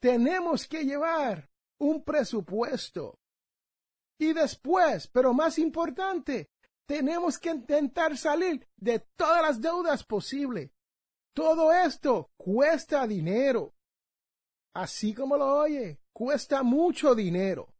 tenemos 0.00 0.66
que 0.66 0.84
llevar 0.84 1.48
un 1.78 2.02
presupuesto. 2.02 3.19
Y 4.20 4.34
después, 4.34 5.08
pero 5.08 5.32
más 5.32 5.58
importante, 5.58 6.50
tenemos 6.86 7.38
que 7.38 7.48
intentar 7.48 8.18
salir 8.18 8.68
de 8.76 8.98
todas 9.16 9.40
las 9.40 9.60
deudas 9.62 10.04
posibles. 10.04 10.70
Todo 11.34 11.72
esto 11.72 12.30
cuesta 12.36 13.06
dinero. 13.06 13.74
Así 14.74 15.14
como 15.14 15.38
lo 15.38 15.60
oye, 15.60 16.02
cuesta 16.12 16.62
mucho 16.62 17.14
dinero. 17.14 17.72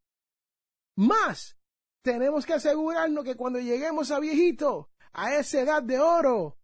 Más, 0.97 1.59
tenemos 2.03 2.47
que 2.47 2.55
asegurarnos 2.55 3.23
que 3.23 3.37
cuando 3.37 3.59
lleguemos 3.59 4.11
a 4.11 4.19
viejito, 4.19 4.89
a 5.13 5.35
esa 5.35 5.61
edad 5.61 5.83
de 5.83 5.99
oro, 5.99 6.57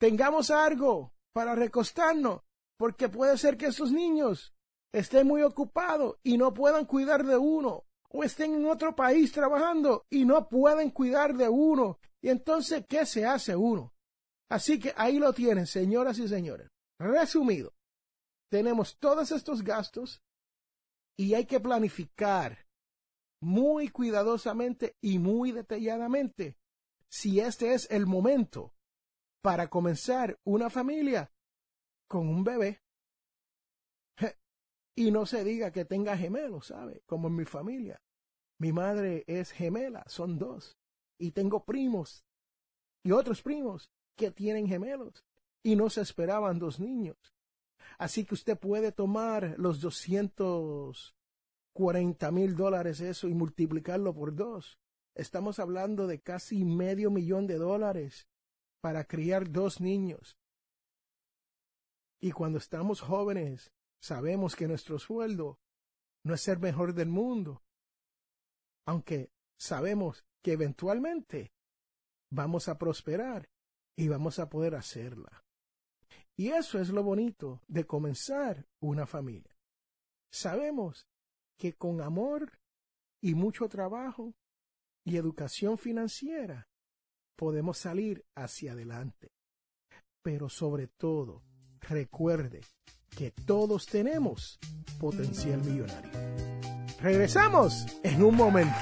tengamos 0.00 0.50
algo 0.50 1.14
para 1.32 1.54
recostarnos 1.54 2.40
porque 2.76 3.08
puede 3.08 3.38
ser 3.38 3.56
que 3.56 3.66
esos 3.66 3.92
niños 3.92 4.52
estén 4.92 5.28
muy 5.28 5.42
ocupados 5.42 6.16
y 6.24 6.36
no 6.36 6.52
puedan 6.52 6.84
cuidar 6.84 7.24
de 7.24 7.36
uno, 7.36 7.84
o 8.12 8.22
estén 8.22 8.54
en 8.54 8.66
otro 8.66 8.94
país 8.94 9.32
trabajando 9.32 10.06
y 10.10 10.24
no 10.24 10.48
pueden 10.48 10.90
cuidar 10.90 11.34
de 11.34 11.48
uno. 11.48 11.98
Y 12.20 12.28
entonces, 12.28 12.84
¿qué 12.88 13.06
se 13.06 13.24
hace 13.24 13.56
uno? 13.56 13.94
Así 14.50 14.78
que 14.78 14.92
ahí 14.96 15.18
lo 15.18 15.32
tienen, 15.32 15.66
señoras 15.66 16.18
y 16.18 16.28
señores. 16.28 16.68
Resumido, 16.98 17.74
tenemos 18.50 18.98
todos 18.98 19.32
estos 19.32 19.62
gastos 19.62 20.22
y 21.16 21.34
hay 21.34 21.46
que 21.46 21.58
planificar 21.58 22.66
muy 23.40 23.88
cuidadosamente 23.88 24.96
y 25.00 25.18
muy 25.18 25.50
detalladamente 25.50 26.56
si 27.08 27.40
este 27.40 27.74
es 27.74 27.90
el 27.90 28.06
momento 28.06 28.74
para 29.42 29.68
comenzar 29.68 30.38
una 30.44 30.70
familia 30.70 31.32
con 32.08 32.28
un 32.28 32.44
bebé. 32.44 32.82
Y 34.94 35.10
no 35.10 35.26
se 35.26 35.44
diga 35.44 35.72
que 35.72 35.84
tenga 35.84 36.16
gemelos, 36.16 36.66
¿sabe? 36.66 37.02
Como 37.06 37.28
en 37.28 37.36
mi 37.36 37.44
familia. 37.44 38.02
Mi 38.58 38.72
madre 38.72 39.24
es 39.26 39.50
gemela, 39.50 40.04
son 40.06 40.38
dos. 40.38 40.76
Y 41.18 41.32
tengo 41.32 41.64
primos 41.64 42.24
y 43.04 43.12
otros 43.12 43.42
primos 43.42 43.90
que 44.16 44.30
tienen 44.30 44.66
gemelos. 44.66 45.24
Y 45.62 45.76
no 45.76 45.90
se 45.90 46.02
esperaban 46.02 46.58
dos 46.58 46.80
niños. 46.80 47.16
Así 47.98 48.24
que 48.24 48.34
usted 48.34 48.58
puede 48.58 48.92
tomar 48.92 49.54
los 49.58 49.80
doscientos 49.80 51.16
cuarenta 51.72 52.30
mil 52.30 52.54
dólares 52.54 53.00
eso 53.00 53.28
y 53.28 53.34
multiplicarlo 53.34 54.14
por 54.14 54.34
dos. 54.34 54.78
Estamos 55.14 55.58
hablando 55.58 56.06
de 56.06 56.20
casi 56.20 56.64
medio 56.64 57.10
millón 57.10 57.46
de 57.46 57.56
dólares 57.56 58.28
para 58.80 59.04
criar 59.04 59.50
dos 59.50 59.80
niños. 59.80 60.36
Y 62.20 62.32
cuando 62.32 62.58
estamos 62.58 63.00
jóvenes, 63.00 63.72
sabemos 64.02 64.56
que 64.56 64.66
nuestro 64.66 64.98
sueldo 64.98 65.60
no 66.24 66.34
es 66.34 66.48
el 66.48 66.58
mejor 66.58 66.92
del 66.92 67.08
mundo, 67.08 67.62
aunque 68.84 69.32
sabemos 69.56 70.24
que 70.42 70.52
eventualmente 70.52 71.52
vamos 72.30 72.68
a 72.68 72.78
prosperar 72.78 73.48
y 73.96 74.08
vamos 74.08 74.38
a 74.40 74.48
poder 74.48 74.74
hacerla. 74.74 75.44
Y 76.36 76.48
eso 76.48 76.80
es 76.80 76.88
lo 76.88 77.04
bonito 77.04 77.62
de 77.68 77.86
comenzar 77.86 78.66
una 78.80 79.06
familia. 79.06 79.56
Sabemos 80.32 81.06
que 81.56 81.74
con 81.74 82.00
amor 82.00 82.58
y 83.20 83.34
mucho 83.34 83.68
trabajo 83.68 84.34
y 85.04 85.16
educación 85.16 85.78
financiera 85.78 86.68
podemos 87.36 87.78
salir 87.78 88.24
hacia 88.34 88.72
adelante. 88.72 89.32
Pero 90.22 90.48
sobre 90.48 90.88
todo, 90.88 91.44
recuerde 91.80 92.62
que 93.16 93.30
todos 93.30 93.86
tenemos 93.86 94.58
potencial 94.98 95.62
millonario. 95.62 96.10
Regresamos 97.00 97.86
en 98.02 98.22
un 98.22 98.36
momento. 98.36 98.76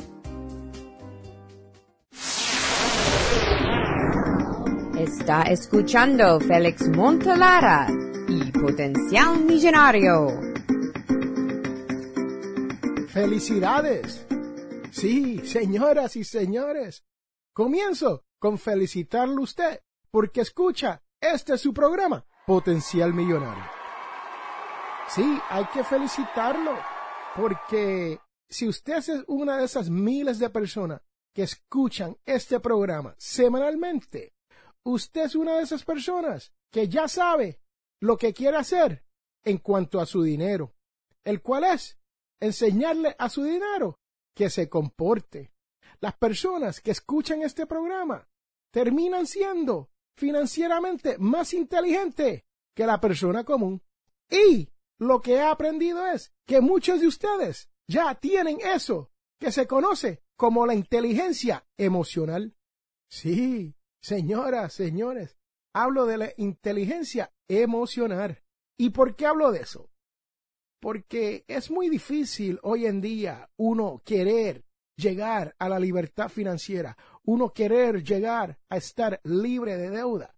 Está 5.29 5.43
escuchando 5.43 6.39
Félix 6.39 6.89
Montelara 6.89 7.85
y 8.27 8.51
Potencial 8.51 9.39
Millonario. 9.39 10.27
¡Felicidades! 13.09 14.25
Sí, 14.89 15.45
señoras 15.45 16.15
y 16.15 16.23
señores. 16.23 17.05
Comienzo 17.53 18.25
con 18.39 18.57
felicitarlo 18.57 19.43
usted 19.43 19.81
porque 20.09 20.41
escucha 20.41 21.03
este 21.21 21.53
es 21.53 21.61
su 21.61 21.75
programa, 21.75 22.25
Potencial 22.47 23.13
Millonario. 23.13 23.65
Sí, 25.09 25.39
hay 25.51 25.65
que 25.65 25.83
felicitarlo 25.83 26.75
porque 27.35 28.17
si 28.49 28.67
usted 28.67 28.97
es 28.97 29.11
una 29.27 29.57
de 29.57 29.65
esas 29.65 29.91
miles 29.91 30.39
de 30.39 30.49
personas 30.49 31.01
que 31.35 31.43
escuchan 31.43 32.17
este 32.25 32.59
programa 32.59 33.13
semanalmente, 33.19 34.33
usted 34.85 35.25
es 35.25 35.35
una 35.35 35.57
de 35.57 35.63
esas 35.63 35.83
personas 35.83 36.53
que 36.71 36.87
ya 36.87 37.07
sabe 37.07 37.59
lo 38.01 38.17
que 38.17 38.33
quiere 38.33 38.57
hacer 38.57 39.03
en 39.43 39.57
cuanto 39.57 39.99
a 39.99 40.05
su 40.05 40.23
dinero, 40.23 40.75
el 41.23 41.41
cual 41.41 41.63
es 41.65 41.99
enseñarle 42.39 43.15
a 43.17 43.29
su 43.29 43.43
dinero 43.43 43.99
que 44.35 44.49
se 44.49 44.69
comporte. 44.69 45.53
Las 46.01 46.15
personas 46.15 46.81
que 46.81 46.91
escuchan 46.91 47.41
este 47.41 47.65
programa 47.65 48.27
terminan 48.71 49.27
siendo 49.27 49.89
financieramente 50.17 51.17
más 51.17 51.53
inteligentes 51.53 52.43
que 52.75 52.85
la 52.85 52.99
persona 52.99 53.43
común. 53.43 53.81
Y 54.29 54.69
lo 54.99 55.21
que 55.21 55.35
he 55.35 55.41
aprendido 55.41 56.05
es 56.05 56.33
que 56.45 56.61
muchos 56.61 57.01
de 57.01 57.07
ustedes 57.07 57.69
ya 57.87 58.15
tienen 58.15 58.59
eso 58.61 59.11
que 59.39 59.51
se 59.51 59.67
conoce 59.67 60.23
como 60.37 60.65
la 60.65 60.75
inteligencia 60.75 61.65
emocional. 61.77 62.55
Sí, 63.09 63.75
señoras, 64.01 64.73
señores, 64.73 65.37
hablo 65.73 66.05
de 66.05 66.17
la 66.17 66.29
inteligencia 66.37 67.31
emocional. 67.47 68.43
¿Y 68.77 68.91
por 68.91 69.15
qué 69.15 69.25
hablo 69.25 69.51
de 69.51 69.61
eso? 69.61 69.89
Porque 70.79 71.43
es 71.47 71.69
muy 71.69 71.89
difícil 71.89 72.59
hoy 72.63 72.85
en 72.85 73.01
día 73.01 73.49
uno 73.57 74.01
querer 74.05 74.63
llegar 74.95 75.55
a 75.59 75.69
la 75.69 75.79
libertad 75.79 76.29
financiera, 76.29 76.97
uno 77.23 77.53
querer 77.53 78.03
llegar 78.03 78.59
a 78.69 78.77
estar 78.77 79.19
libre 79.23 79.77
de 79.77 79.89
deuda, 79.89 80.35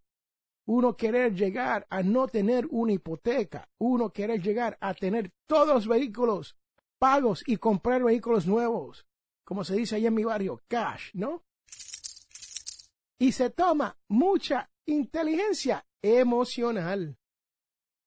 uno 0.67 0.95
querer 0.95 1.33
llegar 1.33 1.85
a 1.89 2.03
no 2.03 2.27
tener 2.27 2.67
una 2.69 2.93
hipoteca, 2.93 3.69
uno 3.79 4.11
querer 4.11 4.41
llegar 4.41 4.77
a 4.79 4.93
tener 4.93 5.31
todos 5.47 5.73
los 5.75 5.87
vehículos 5.87 6.55
pagos 6.99 7.43
y 7.45 7.57
comprar 7.57 8.03
vehículos 8.03 8.45
nuevos, 8.45 9.07
como 9.43 9.63
se 9.63 9.75
dice 9.75 9.95
ahí 9.95 10.05
en 10.05 10.13
mi 10.13 10.23
barrio, 10.23 10.61
cash, 10.67 11.09
¿no? 11.13 11.43
Y 13.21 13.33
se 13.33 13.51
toma 13.51 13.99
mucha 14.07 14.71
inteligencia 14.87 15.85
emocional. 16.01 17.19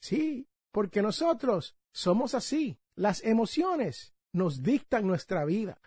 Sí, 0.02 0.48
porque 0.72 1.02
nosotros 1.02 1.76
somos 1.92 2.34
así. 2.34 2.80
Las 2.96 3.22
emociones 3.22 4.12
nos 4.32 4.64
dictan 4.64 5.06
nuestra 5.06 5.44
vida. 5.44 5.80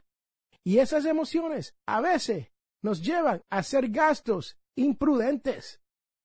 Y 0.64 0.78
esas 0.80 1.04
emociones 1.04 1.76
a 1.86 2.00
veces 2.00 2.54
nos 2.82 3.04
llevan 3.04 3.44
a 3.50 3.58
hacer 3.58 3.90
gastos 3.90 4.58
imprudentes. 4.78 5.82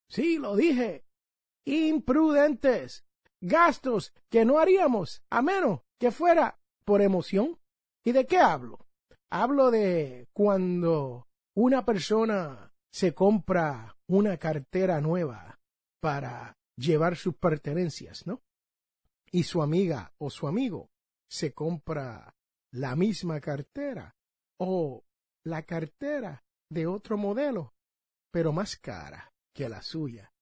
Sí, 0.09 0.39
lo 0.39 0.55
dije. 0.55 1.05
Imprudentes. 1.65 3.05
Gastos 3.41 4.13
que 4.31 4.45
no 4.45 4.61
haríamos 4.61 5.25
a 5.29 5.43
menos 5.43 5.81
que 5.99 6.13
fuera 6.13 6.61
por 6.85 7.03
emoción. 7.03 7.59
¿Y 8.05 8.13
de 8.13 8.29
qué 8.29 8.39
hablo? 8.39 8.87
Hablo 9.29 9.73
de 9.73 10.29
cuando 10.33 11.27
una 11.57 11.85
persona 11.85 12.72
se 12.93 13.15
compra 13.15 13.97
una 14.07 14.37
cartera 14.37 15.01
nueva 15.01 15.61
para 16.01 16.59
llevar 16.77 17.17
sus 17.17 17.37
pertenencias, 17.37 18.27
¿no? 18.27 18.43
Y 19.31 19.45
su 19.45 19.63
amiga 19.63 20.13
o 20.19 20.31
su 20.31 20.47
amigo 20.47 20.91
se 21.29 21.55
compra 21.55 22.37
la 22.71 22.95
misma 22.97 23.41
cartera 23.41 24.15
o 24.59 25.05
la 25.45 25.63
cartera 25.63 26.45
de 26.71 26.87
otro 26.87 27.17
modelo, 27.17 27.75
pero 28.31 28.53
más 28.53 28.77
cara 28.77 29.33
que 29.55 29.69
la 29.69 29.83
suya. 29.83 30.33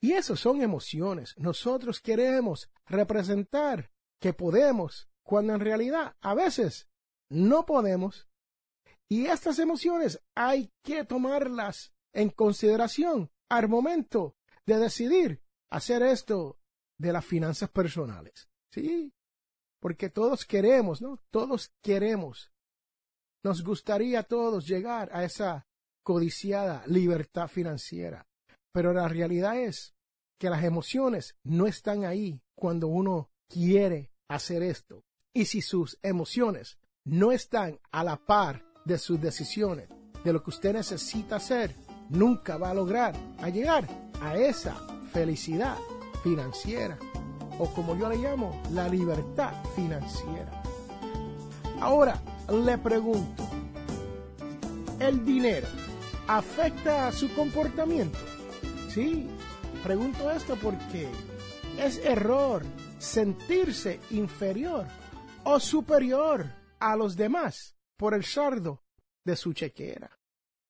Y 0.00 0.12
eso 0.12 0.34
son 0.34 0.62
emociones. 0.62 1.34
Nosotros 1.36 2.00
queremos 2.00 2.70
representar 2.86 3.90
que 4.20 4.32
podemos 4.32 5.08
cuando 5.22 5.54
en 5.54 5.60
realidad 5.60 6.16
a 6.20 6.34
veces 6.34 6.88
no 7.28 7.66
podemos. 7.66 8.29
Y 9.10 9.26
estas 9.26 9.58
emociones 9.58 10.22
hay 10.36 10.70
que 10.84 11.04
tomarlas 11.04 11.92
en 12.12 12.30
consideración 12.30 13.28
al 13.50 13.68
momento 13.68 14.36
de 14.64 14.78
decidir 14.78 15.42
hacer 15.68 16.02
esto 16.04 16.58
de 16.96 17.12
las 17.12 17.24
finanzas 17.24 17.70
personales. 17.70 18.48
Sí, 18.72 19.12
porque 19.80 20.10
todos 20.10 20.44
queremos, 20.44 21.02
¿no? 21.02 21.18
Todos 21.30 21.72
queremos. 21.82 22.52
Nos 23.42 23.64
gustaría 23.64 24.20
a 24.20 24.22
todos 24.22 24.68
llegar 24.68 25.10
a 25.12 25.24
esa 25.24 25.66
codiciada 26.04 26.84
libertad 26.86 27.48
financiera. 27.48 28.28
Pero 28.72 28.92
la 28.92 29.08
realidad 29.08 29.58
es 29.58 29.96
que 30.38 30.50
las 30.50 30.62
emociones 30.62 31.36
no 31.42 31.66
están 31.66 32.04
ahí 32.04 32.40
cuando 32.54 32.86
uno 32.86 33.32
quiere 33.48 34.12
hacer 34.28 34.62
esto. 34.62 35.02
Y 35.34 35.46
si 35.46 35.62
sus 35.62 35.98
emociones 36.02 36.78
no 37.04 37.32
están 37.32 37.80
a 37.90 38.04
la 38.04 38.16
par 38.24 38.69
de 38.84 38.98
sus 38.98 39.20
decisiones, 39.20 39.88
de 40.24 40.32
lo 40.32 40.42
que 40.42 40.50
usted 40.50 40.72
necesita 40.72 41.36
hacer, 41.36 41.74
nunca 42.08 42.56
va 42.56 42.70
a 42.70 42.74
lograr 42.74 43.14
a 43.40 43.48
llegar 43.48 43.86
a 44.20 44.36
esa 44.36 44.76
felicidad 45.12 45.76
financiera 46.22 46.98
o 47.58 47.66
como 47.74 47.94
yo 47.94 48.08
le 48.08 48.16
llamo, 48.16 48.60
la 48.72 48.88
libertad 48.88 49.52
financiera. 49.76 50.62
Ahora 51.78 52.18
le 52.50 52.78
pregunto, 52.78 53.46
¿el 54.98 55.24
dinero 55.24 55.68
afecta 56.26 57.08
a 57.08 57.12
su 57.12 57.32
comportamiento? 57.34 58.18
Sí, 58.88 59.28
pregunto 59.82 60.30
esto 60.30 60.56
porque 60.56 61.06
es 61.78 61.98
error 61.98 62.62
sentirse 62.98 64.00
inferior 64.10 64.86
o 65.44 65.60
superior 65.60 66.46
a 66.78 66.96
los 66.96 67.14
demás 67.14 67.74
por 68.00 68.14
el 68.14 68.24
sardo 68.24 68.82
de 69.26 69.36
su 69.36 69.52
chequera. 69.52 70.18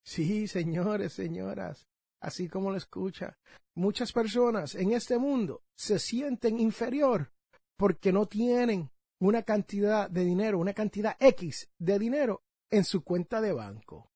Sí, 0.05 0.49
señores, 0.49 1.13
señoras, 1.13 1.87
así 2.21 2.49
como 2.49 2.73
lo 2.73 2.77
escucha, 2.77 3.39
muchas 3.77 4.11
personas 4.11 4.75
en 4.75 4.91
este 4.91 5.17
mundo 5.17 5.63
se 5.77 6.01
sienten 6.01 6.59
inferior 6.59 7.33
porque 7.77 8.11
no 8.11 8.27
tienen 8.27 8.91
una 9.21 9.45
cantidad 9.45 10.11
de 10.11 10.25
dinero, 10.25 10.59
una 10.59 10.75
cantidad 10.75 11.17
X 11.21 11.71
de 11.79 12.01
dinero 12.01 12.43
en 12.69 12.83
su 12.83 13.05
cuenta 13.05 13.41
de 13.41 13.53
banco. 13.53 14.11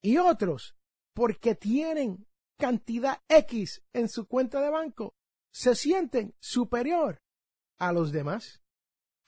Y 0.00 0.18
otros, 0.18 0.76
porque 1.14 1.56
tienen 1.56 2.28
cantidad 2.56 3.22
X 3.26 3.82
en 3.92 4.08
su 4.08 4.28
cuenta 4.28 4.60
de 4.60 4.70
banco, 4.70 5.16
se 5.52 5.74
sienten 5.74 6.32
superior 6.38 7.20
a 7.76 7.92
los 7.92 8.12
demás. 8.12 8.62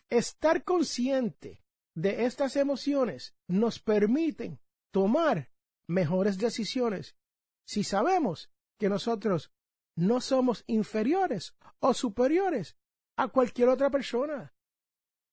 Estar 0.09 0.63
consciente 0.63 1.66
de 1.97 2.27
estas 2.27 2.57
emociones 2.57 3.35
nos 3.49 3.81
permiten 3.81 4.61
tomar 4.93 5.51
mejores 5.89 6.39
decisiones 6.39 7.17
si 7.67 7.83
sabemos 7.85 8.51
que 8.79 8.89
nosotros 8.89 9.51
no 9.97 10.21
somos 10.21 10.63
inferiores 10.67 11.57
o 11.81 11.95
superiores 11.95 12.77
a 13.17 13.29
cualquier 13.29 13.71
otra 13.71 13.91
persona. 13.91 14.55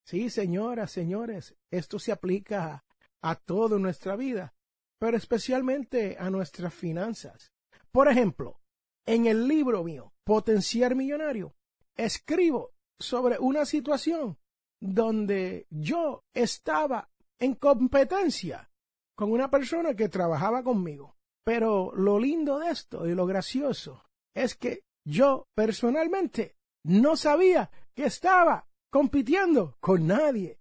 Sí, 0.06 0.30
señoras, 0.30 0.92
señores, 0.92 1.56
esto 1.70 2.00
se 2.00 2.14
aplica 2.14 2.86
a 3.22 3.36
toda 3.36 3.78
nuestra 3.78 4.16
vida, 4.16 4.56
pero 5.00 5.18
especialmente 5.18 6.18
a 6.18 6.30
nuestras 6.30 6.74
finanzas. 6.74 7.52
Por 7.92 8.08
ejemplo, 8.08 8.62
en 9.06 9.28
el 9.28 9.48
libro 9.48 9.84
mío, 9.84 10.14
Potenciar 10.24 10.96
Millonario, 10.96 11.56
escribo 11.96 12.74
sobre 13.00 13.38
una 13.38 13.66
situación 13.66 14.38
donde 14.84 15.66
yo 15.70 16.26
estaba 16.34 17.10
en 17.40 17.56
competencia 17.56 18.70
con 19.16 19.32
una 19.32 19.50
persona 19.50 19.96
que 19.96 20.10
trabajaba 20.10 20.62
conmigo. 20.62 21.16
Pero 21.46 21.94
lo 21.96 22.20
lindo 22.20 22.60
de 22.60 22.70
esto 22.70 23.08
y 23.08 23.16
lo 23.16 23.26
gracioso 23.26 24.04
es 24.36 24.56
que 24.56 24.82
yo 25.06 25.46
personalmente 25.56 26.58
no 26.86 27.16
sabía 27.16 27.72
que 27.96 28.06
estaba 28.06 28.68
compitiendo 28.92 29.78
con 29.80 30.08
nadie. 30.08 30.60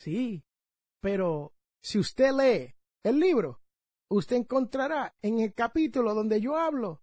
Sí, 0.00 0.44
pero 1.00 1.52
si 1.82 1.98
usted 1.98 2.32
lee 2.32 2.74
el 3.04 3.18
libro, 3.18 3.60
usted 4.08 4.36
encontrará 4.36 5.16
en 5.20 5.40
el 5.40 5.52
capítulo 5.52 6.14
donde 6.14 6.40
yo 6.40 6.56
hablo 6.56 7.02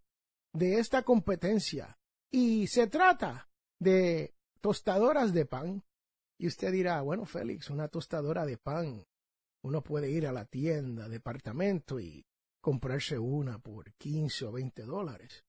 de 0.53 0.79
esta 0.79 1.03
competencia. 1.03 1.97
Y 2.31 2.67
se 2.67 2.87
trata 2.87 3.49
de 3.79 4.33
tostadoras 4.61 5.33
de 5.33 5.45
pan. 5.45 5.83
Y 6.41 6.47
usted 6.47 6.71
dirá, 6.71 6.99
bueno, 7.01 7.27
Félix, 7.27 7.69
una 7.69 7.87
tostadora 7.87 8.47
de 8.47 8.57
pan. 8.57 9.05
Uno 9.61 9.83
puede 9.83 10.09
ir 10.09 10.25
a 10.25 10.31
la 10.31 10.45
tienda, 10.45 11.07
departamento 11.07 11.99
y 11.99 12.25
comprarse 12.59 13.19
una 13.19 13.59
por 13.59 13.93
15 13.93 14.45
o 14.45 14.51
20 14.53 14.81
dólares. 14.85 15.45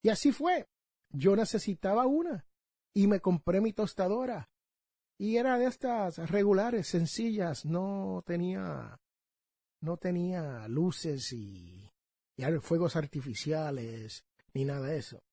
Y 0.00 0.10
así 0.10 0.30
fue. 0.30 0.68
Yo 1.10 1.34
necesitaba 1.34 2.06
una 2.06 2.46
y 2.94 3.08
me 3.08 3.18
compré 3.18 3.60
mi 3.60 3.72
tostadora. 3.72 4.48
Y 5.18 5.38
era 5.38 5.58
de 5.58 5.66
estas 5.66 6.18
regulares, 6.30 6.86
sencillas, 6.86 7.64
no 7.64 8.22
tenía 8.24 9.00
no 9.80 9.96
tenía 9.96 10.68
luces 10.68 11.32
y, 11.32 11.90
y 12.36 12.44
fuegos 12.60 12.94
artificiales 12.94 14.24
ni 14.54 14.64
nada 14.66 14.86
de 14.86 14.98
eso. 14.98 15.24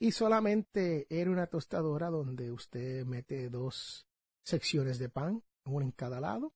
Y 0.00 0.10
solamente 0.10 1.06
era 1.10 1.30
una 1.30 1.46
tostadora 1.46 2.10
donde 2.10 2.50
usted 2.50 3.06
mete 3.06 3.48
dos 3.48 4.04
secciones 4.44 4.98
de 4.98 5.08
pan, 5.08 5.42
una 5.64 5.84
en 5.84 5.92
cada 5.92 6.20
lado, 6.20 6.52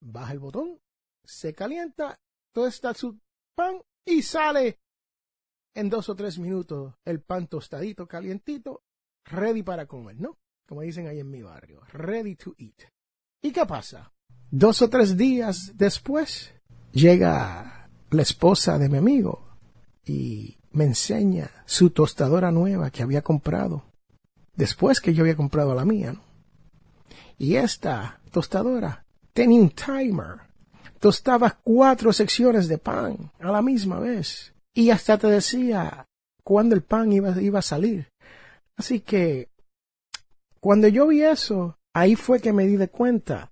baja 0.00 0.32
el 0.32 0.38
botón, 0.38 0.80
se 1.24 1.54
calienta, 1.54 2.20
todo 2.52 2.66
está 2.66 2.94
su 2.94 3.18
pan 3.54 3.82
y 4.04 4.22
sale 4.22 4.78
en 5.74 5.90
dos 5.90 6.08
o 6.08 6.14
tres 6.14 6.38
minutos 6.38 6.94
el 7.04 7.20
pan 7.20 7.48
tostadito, 7.48 8.06
calientito, 8.06 8.82
ready 9.24 9.62
para 9.62 9.86
comer, 9.86 10.20
¿no? 10.20 10.38
Como 10.66 10.82
dicen 10.82 11.06
ahí 11.06 11.20
en 11.20 11.30
mi 11.30 11.42
barrio, 11.42 11.82
ready 11.92 12.36
to 12.36 12.54
eat. 12.58 12.82
¿Y 13.42 13.52
qué 13.52 13.66
pasa? 13.66 14.12
Dos 14.50 14.82
o 14.82 14.88
tres 14.88 15.16
días 15.16 15.72
después 15.74 16.52
llega 16.92 17.88
la 18.10 18.22
esposa 18.22 18.78
de 18.78 18.88
mi 18.88 18.98
amigo 18.98 19.46
y 20.04 20.56
me 20.72 20.84
enseña 20.84 21.50
su 21.66 21.90
tostadora 21.90 22.50
nueva 22.50 22.90
que 22.90 23.02
había 23.02 23.22
comprado, 23.22 23.84
después 24.54 25.00
que 25.00 25.14
yo 25.14 25.22
había 25.22 25.36
comprado 25.36 25.74
la 25.74 25.84
mía, 25.84 26.12
¿no? 26.12 26.25
Y 27.38 27.56
esta 27.56 28.20
tostadora 28.30 29.04
tenía 29.32 29.60
un 29.60 29.70
timer 29.70 30.46
tostabas 30.98 31.54
cuatro 31.62 32.12
secciones 32.12 32.68
de 32.68 32.78
pan 32.78 33.30
a 33.40 33.50
la 33.50 33.62
misma 33.62 33.98
vez. 33.98 34.52
Y 34.74 34.90
hasta 34.90 35.18
te 35.18 35.28
decía 35.28 36.06
cuándo 36.42 36.74
el 36.74 36.82
pan 36.82 37.12
iba, 37.12 37.40
iba 37.40 37.58
a 37.58 37.62
salir. 37.62 38.08
Así 38.76 39.00
que 39.00 39.48
cuando 40.60 40.88
yo 40.88 41.06
vi 41.06 41.22
eso, 41.22 41.78
ahí 41.94 42.16
fue 42.16 42.40
que 42.40 42.52
me 42.52 42.66
di 42.66 42.76
de 42.76 42.88
cuenta 42.88 43.50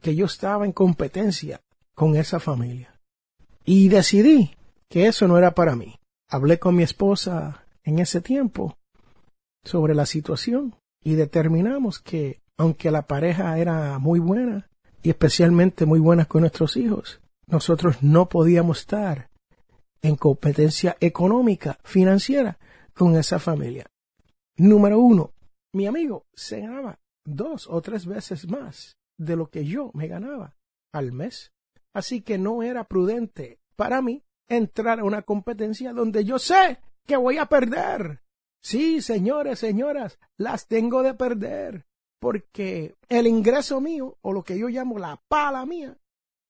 que 0.00 0.14
yo 0.14 0.26
estaba 0.26 0.64
en 0.64 0.72
competencia 0.72 1.60
con 1.94 2.16
esa 2.16 2.40
familia. 2.40 2.98
Y 3.64 3.88
decidí 3.88 4.56
que 4.88 5.06
eso 5.06 5.28
no 5.28 5.38
era 5.38 5.54
para 5.54 5.76
mí. 5.76 5.98
Hablé 6.28 6.58
con 6.58 6.74
mi 6.74 6.82
esposa 6.82 7.64
en 7.84 7.98
ese 7.98 8.20
tiempo 8.20 8.76
sobre 9.64 9.94
la 9.94 10.06
situación 10.06 10.74
y 11.04 11.14
determinamos 11.14 12.00
que 12.00 12.41
aunque 12.62 12.92
la 12.92 13.08
pareja 13.08 13.58
era 13.58 13.98
muy 13.98 14.20
buena 14.20 14.70
y 15.02 15.10
especialmente 15.10 15.84
muy 15.84 15.98
buena 15.98 16.26
con 16.26 16.42
nuestros 16.42 16.76
hijos, 16.76 17.20
nosotros 17.48 18.04
no 18.04 18.28
podíamos 18.28 18.78
estar 18.78 19.30
en 20.00 20.14
competencia 20.14 20.96
económica, 21.00 21.80
financiera 21.82 22.60
con 22.94 23.16
esa 23.16 23.40
familia. 23.40 23.86
Número 24.56 25.00
uno, 25.00 25.32
mi 25.72 25.88
amigo 25.88 26.26
se 26.34 26.60
ganaba 26.60 27.00
dos 27.24 27.66
o 27.68 27.82
tres 27.82 28.06
veces 28.06 28.48
más 28.48 28.96
de 29.18 29.34
lo 29.34 29.50
que 29.50 29.64
yo 29.64 29.90
me 29.92 30.06
ganaba 30.06 30.54
al 30.92 31.10
mes. 31.10 31.50
Así 31.92 32.20
que 32.20 32.38
no 32.38 32.62
era 32.62 32.84
prudente 32.84 33.58
para 33.74 34.00
mí 34.02 34.22
entrar 34.48 35.00
a 35.00 35.04
una 35.04 35.22
competencia 35.22 35.92
donde 35.92 36.24
yo 36.24 36.38
sé 36.38 36.78
que 37.08 37.16
voy 37.16 37.38
a 37.38 37.46
perder. 37.46 38.22
Sí, 38.62 39.02
señores, 39.02 39.58
señoras, 39.58 40.20
las 40.36 40.68
tengo 40.68 41.02
de 41.02 41.14
perder, 41.14 41.86
porque 42.22 42.94
el 43.08 43.26
ingreso 43.26 43.80
mío, 43.80 44.16
o 44.22 44.32
lo 44.32 44.44
que 44.44 44.56
yo 44.56 44.68
llamo 44.68 44.96
la 44.96 45.20
pala 45.26 45.66
mía, 45.66 45.98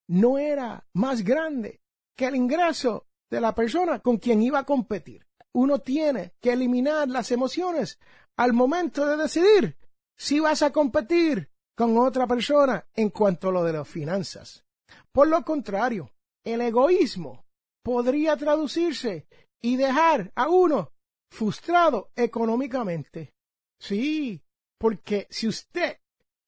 no 0.07 0.37
era 0.37 0.87
más 0.93 1.25
grande 1.25 1.81
que 2.15 2.27
el 2.27 2.37
ingreso 2.37 3.07
de 3.31 3.41
la 3.41 3.55
persona 3.55 4.01
con 4.01 4.19
quien 4.19 4.43
iba 4.43 4.59
a 4.59 4.67
competir. 4.67 5.27
Uno 5.55 5.79
tiene 5.79 6.35
que 6.43 6.53
eliminar 6.53 7.09
las 7.09 7.31
emociones 7.31 7.99
al 8.37 8.53
momento 8.53 9.07
de 9.07 9.17
decidir 9.17 9.79
si 10.15 10.41
vas 10.41 10.63
a 10.63 10.73
competir 10.73 11.49
con 11.75 11.97
otra 11.97 12.27
persona 12.27 12.87
en 12.93 13.09
cuanto 13.09 13.49
a 13.49 13.53
lo 13.53 13.65
de 13.65 13.73
las 13.73 13.89
finanzas. 13.89 14.67
Por 15.11 15.29
lo 15.29 15.43
contrario, 15.43 16.11
el 16.45 16.61
egoísmo 16.61 17.47
podría 17.83 18.37
traducirse 18.37 19.27
y 19.63 19.77
dejar 19.77 20.33
a 20.35 20.51
uno 20.51 20.93
frustrado 21.31 22.11
económicamente. 22.15 23.33
Sí, 23.81 24.43
porque 24.83 25.29
si 25.31 25.47
usted 25.47 25.99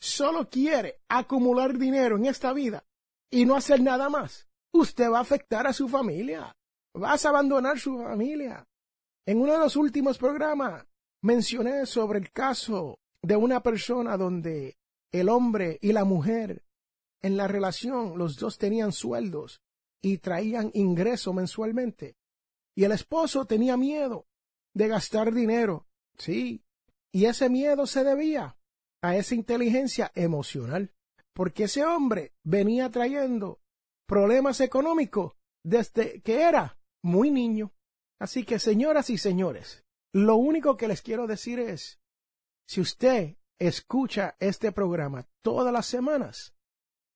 solo 0.01 0.51
quiere 0.51 0.99
acumular 1.07 1.79
dinero 1.79 2.17
en 2.17 2.27
esta 2.27 2.53
vida 2.53 2.85
y 3.31 3.45
no 3.45 3.55
hacer 3.55 3.81
nada 3.81 4.09
más, 4.09 4.49
usted 4.73 5.09
va 5.09 5.19
a 5.19 5.21
afectar 5.21 5.69
a 5.69 5.73
su 5.73 5.89
familia. 5.89 6.57
Vas 6.95 7.25
a 7.25 7.29
abandonar 7.29 7.79
su 7.79 7.97
familia. 7.97 8.67
En 9.25 9.41
uno 9.41 9.53
de 9.53 9.61
los 9.61 9.77
últimos 9.77 10.19
programas 10.19 10.85
mencioné 11.23 11.87
sobre 11.87 12.19
el 12.19 12.33
caso 12.33 12.99
de 13.23 13.37
una 13.37 13.63
persona 13.63 14.17
donde 14.17 14.79
el 15.13 15.29
hombre 15.29 15.79
y 15.81 15.93
la 15.93 16.03
mujer 16.03 16.65
en 17.23 17.37
la 17.37 17.47
relación 17.47 18.19
los 18.19 18.37
dos 18.37 18.59
tenían 18.59 18.91
sueldos 18.91 19.63
y 20.03 20.19
traían 20.19 20.73
ingreso 20.75 21.33
mensualmente. 21.33 22.17
Y 22.75 22.83
el 22.83 22.91
esposo 22.91 23.45
tenía 23.45 23.77
miedo 23.77 24.27
de 24.73 24.89
gastar 24.89 25.33
dinero. 25.33 25.87
Sí, 26.19 26.64
y 27.15 27.27
ese 27.27 27.49
miedo 27.49 27.87
se 27.87 28.03
debía 28.03 28.57
a 29.01 29.17
esa 29.17 29.37
inteligencia 29.37 30.11
emocional, 30.17 30.93
porque 31.33 31.65
ese 31.65 31.85
hombre 31.85 32.35
venía 32.43 32.91
trayendo 32.91 33.61
problemas 34.09 34.61
económicos 34.61 35.35
desde 35.65 36.21
que 36.23 36.43
era 36.43 36.77
muy 37.05 37.31
niño. 37.31 37.73
Así 38.21 38.45
que, 38.45 38.59
señoras 38.59 39.11
y 39.11 39.19
señores, 39.19 39.85
lo 40.13 40.35
único 40.35 40.77
que 40.77 40.89
les 40.89 41.03
quiero 41.03 41.29
decir 41.29 41.61
es, 41.61 42.01
si 42.67 42.81
usted 42.81 43.37
escucha 43.61 44.37
este 44.41 44.73
programa 44.73 45.29
todas 45.41 45.73
las 45.73 45.87
semanas, 45.87 46.53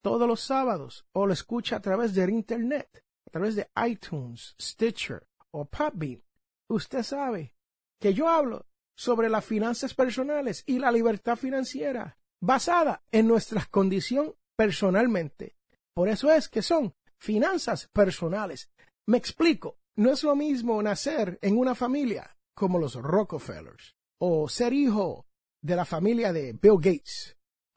todos 0.00 0.28
los 0.28 0.40
sábados, 0.40 1.08
o 1.12 1.26
lo 1.26 1.32
escucha 1.32 1.76
a 1.76 1.80
través 1.80 2.14
del 2.14 2.30
Internet, 2.30 3.02
a 3.26 3.30
través 3.30 3.56
de 3.56 3.68
iTunes, 3.84 4.54
Stitcher 4.60 5.26
o 5.50 5.64
Podbean, 5.64 6.22
usted 6.68 7.02
sabe 7.02 7.52
que 8.00 8.14
yo 8.14 8.28
hablo 8.28 8.67
sobre 8.98 9.28
las 9.28 9.44
finanzas 9.44 9.94
personales 9.94 10.64
y 10.66 10.80
la 10.80 10.90
libertad 10.90 11.36
financiera 11.36 12.18
basada 12.40 13.04
en 13.12 13.28
nuestra 13.28 13.64
condición 13.70 14.34
personalmente. 14.56 15.54
Por 15.94 16.08
eso 16.08 16.32
es 16.32 16.48
que 16.48 16.62
son 16.62 16.94
finanzas 17.16 17.88
personales. 17.92 18.70
Me 19.06 19.16
explico, 19.16 19.78
no 19.96 20.10
es 20.10 20.24
lo 20.24 20.34
mismo 20.34 20.82
nacer 20.82 21.38
en 21.42 21.56
una 21.56 21.76
familia 21.76 22.36
como 22.56 22.80
los 22.80 22.96
Rockefellers 22.96 23.94
o 24.20 24.48
ser 24.48 24.72
hijo 24.72 25.26
de 25.62 25.76
la 25.76 25.84
familia 25.84 26.32
de 26.32 26.58
Bill 26.60 26.78
Gates 26.80 27.36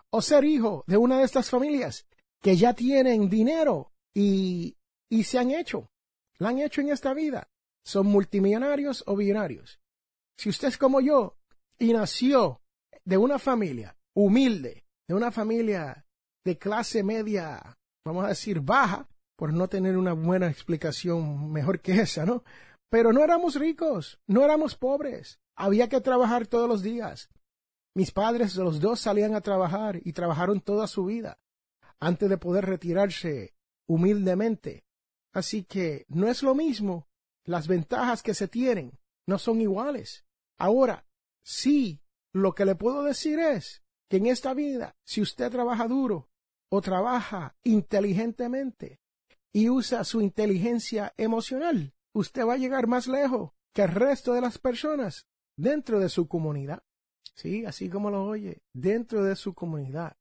o 0.09 0.23
ser 0.23 0.43
hijo 0.43 0.83
de 0.87 0.97
una 0.97 1.19
de 1.19 1.25
estas 1.25 1.51
familias 1.51 2.07
que 2.41 2.55
ya 2.55 2.73
tienen 2.73 3.29
dinero 3.29 3.93
y, 4.15 4.75
y 5.07 5.23
se 5.23 5.37
han 5.37 5.51
hecho, 5.51 5.91
la 6.39 6.49
han 6.49 6.57
hecho 6.57 6.81
en 6.81 6.89
esta 6.89 7.13
vida. 7.13 7.47
Son 7.85 8.07
multimillonarios 8.07 9.03
o 9.05 9.15
billonarios. 9.15 9.80
Si 10.41 10.49
usted 10.49 10.69
es 10.69 10.77
como 10.79 11.01
yo 11.01 11.37
y 11.77 11.93
nació 11.93 12.63
de 13.05 13.15
una 13.15 13.37
familia 13.37 13.95
humilde, 14.15 14.87
de 15.07 15.13
una 15.13 15.29
familia 15.31 16.07
de 16.43 16.57
clase 16.57 17.03
media, 17.03 17.77
vamos 18.03 18.25
a 18.25 18.29
decir 18.29 18.59
baja, 18.59 19.07
por 19.37 19.53
no 19.53 19.67
tener 19.67 19.97
una 19.97 20.13
buena 20.13 20.49
explicación 20.49 21.51
mejor 21.51 21.79
que 21.79 22.01
esa, 22.01 22.25
¿no? 22.25 22.43
Pero 22.89 23.13
no 23.13 23.23
éramos 23.23 23.53
ricos, 23.53 24.19
no 24.25 24.43
éramos 24.43 24.75
pobres, 24.75 25.39
había 25.55 25.87
que 25.89 26.01
trabajar 26.01 26.47
todos 26.47 26.67
los 26.67 26.81
días. 26.81 27.29
Mis 27.93 28.09
padres, 28.09 28.55
los 28.55 28.79
dos, 28.79 28.99
salían 28.99 29.35
a 29.35 29.41
trabajar 29.41 30.01
y 30.03 30.13
trabajaron 30.13 30.59
toda 30.59 30.87
su 30.87 31.05
vida 31.05 31.37
antes 31.99 32.27
de 32.27 32.39
poder 32.39 32.65
retirarse 32.65 33.53
humildemente. 33.87 34.85
Así 35.35 35.65
que 35.65 36.07
no 36.07 36.27
es 36.27 36.41
lo 36.41 36.55
mismo, 36.55 37.07
las 37.45 37.67
ventajas 37.67 38.23
que 38.23 38.33
se 38.33 38.47
tienen 38.47 38.97
no 39.27 39.37
son 39.37 39.61
iguales. 39.61 40.25
Ahora, 40.61 41.07
sí, 41.43 42.03
lo 42.33 42.53
que 42.53 42.65
le 42.65 42.75
puedo 42.75 43.01
decir 43.01 43.39
es 43.39 43.81
que 44.07 44.17
en 44.17 44.27
esta 44.27 44.53
vida, 44.53 44.95
si 45.03 45.19
usted 45.19 45.49
trabaja 45.49 45.87
duro 45.87 46.29
o 46.69 46.81
trabaja 46.81 47.57
inteligentemente 47.63 48.99
y 49.51 49.69
usa 49.69 50.03
su 50.03 50.21
inteligencia 50.21 51.15
emocional, 51.17 51.95
usted 52.13 52.45
va 52.45 52.53
a 52.53 52.57
llegar 52.57 52.85
más 52.85 53.07
lejos 53.07 53.53
que 53.73 53.81
el 53.81 53.87
resto 53.87 54.33
de 54.33 54.41
las 54.41 54.59
personas 54.59 55.25
dentro 55.57 55.99
de 55.99 56.09
su 56.09 56.27
comunidad. 56.27 56.83
Sí, 57.33 57.65
así 57.65 57.89
como 57.89 58.11
lo 58.11 58.23
oye, 58.23 58.61
dentro 58.71 59.23
de 59.23 59.35
su 59.35 59.55
comunidad. 59.55 60.15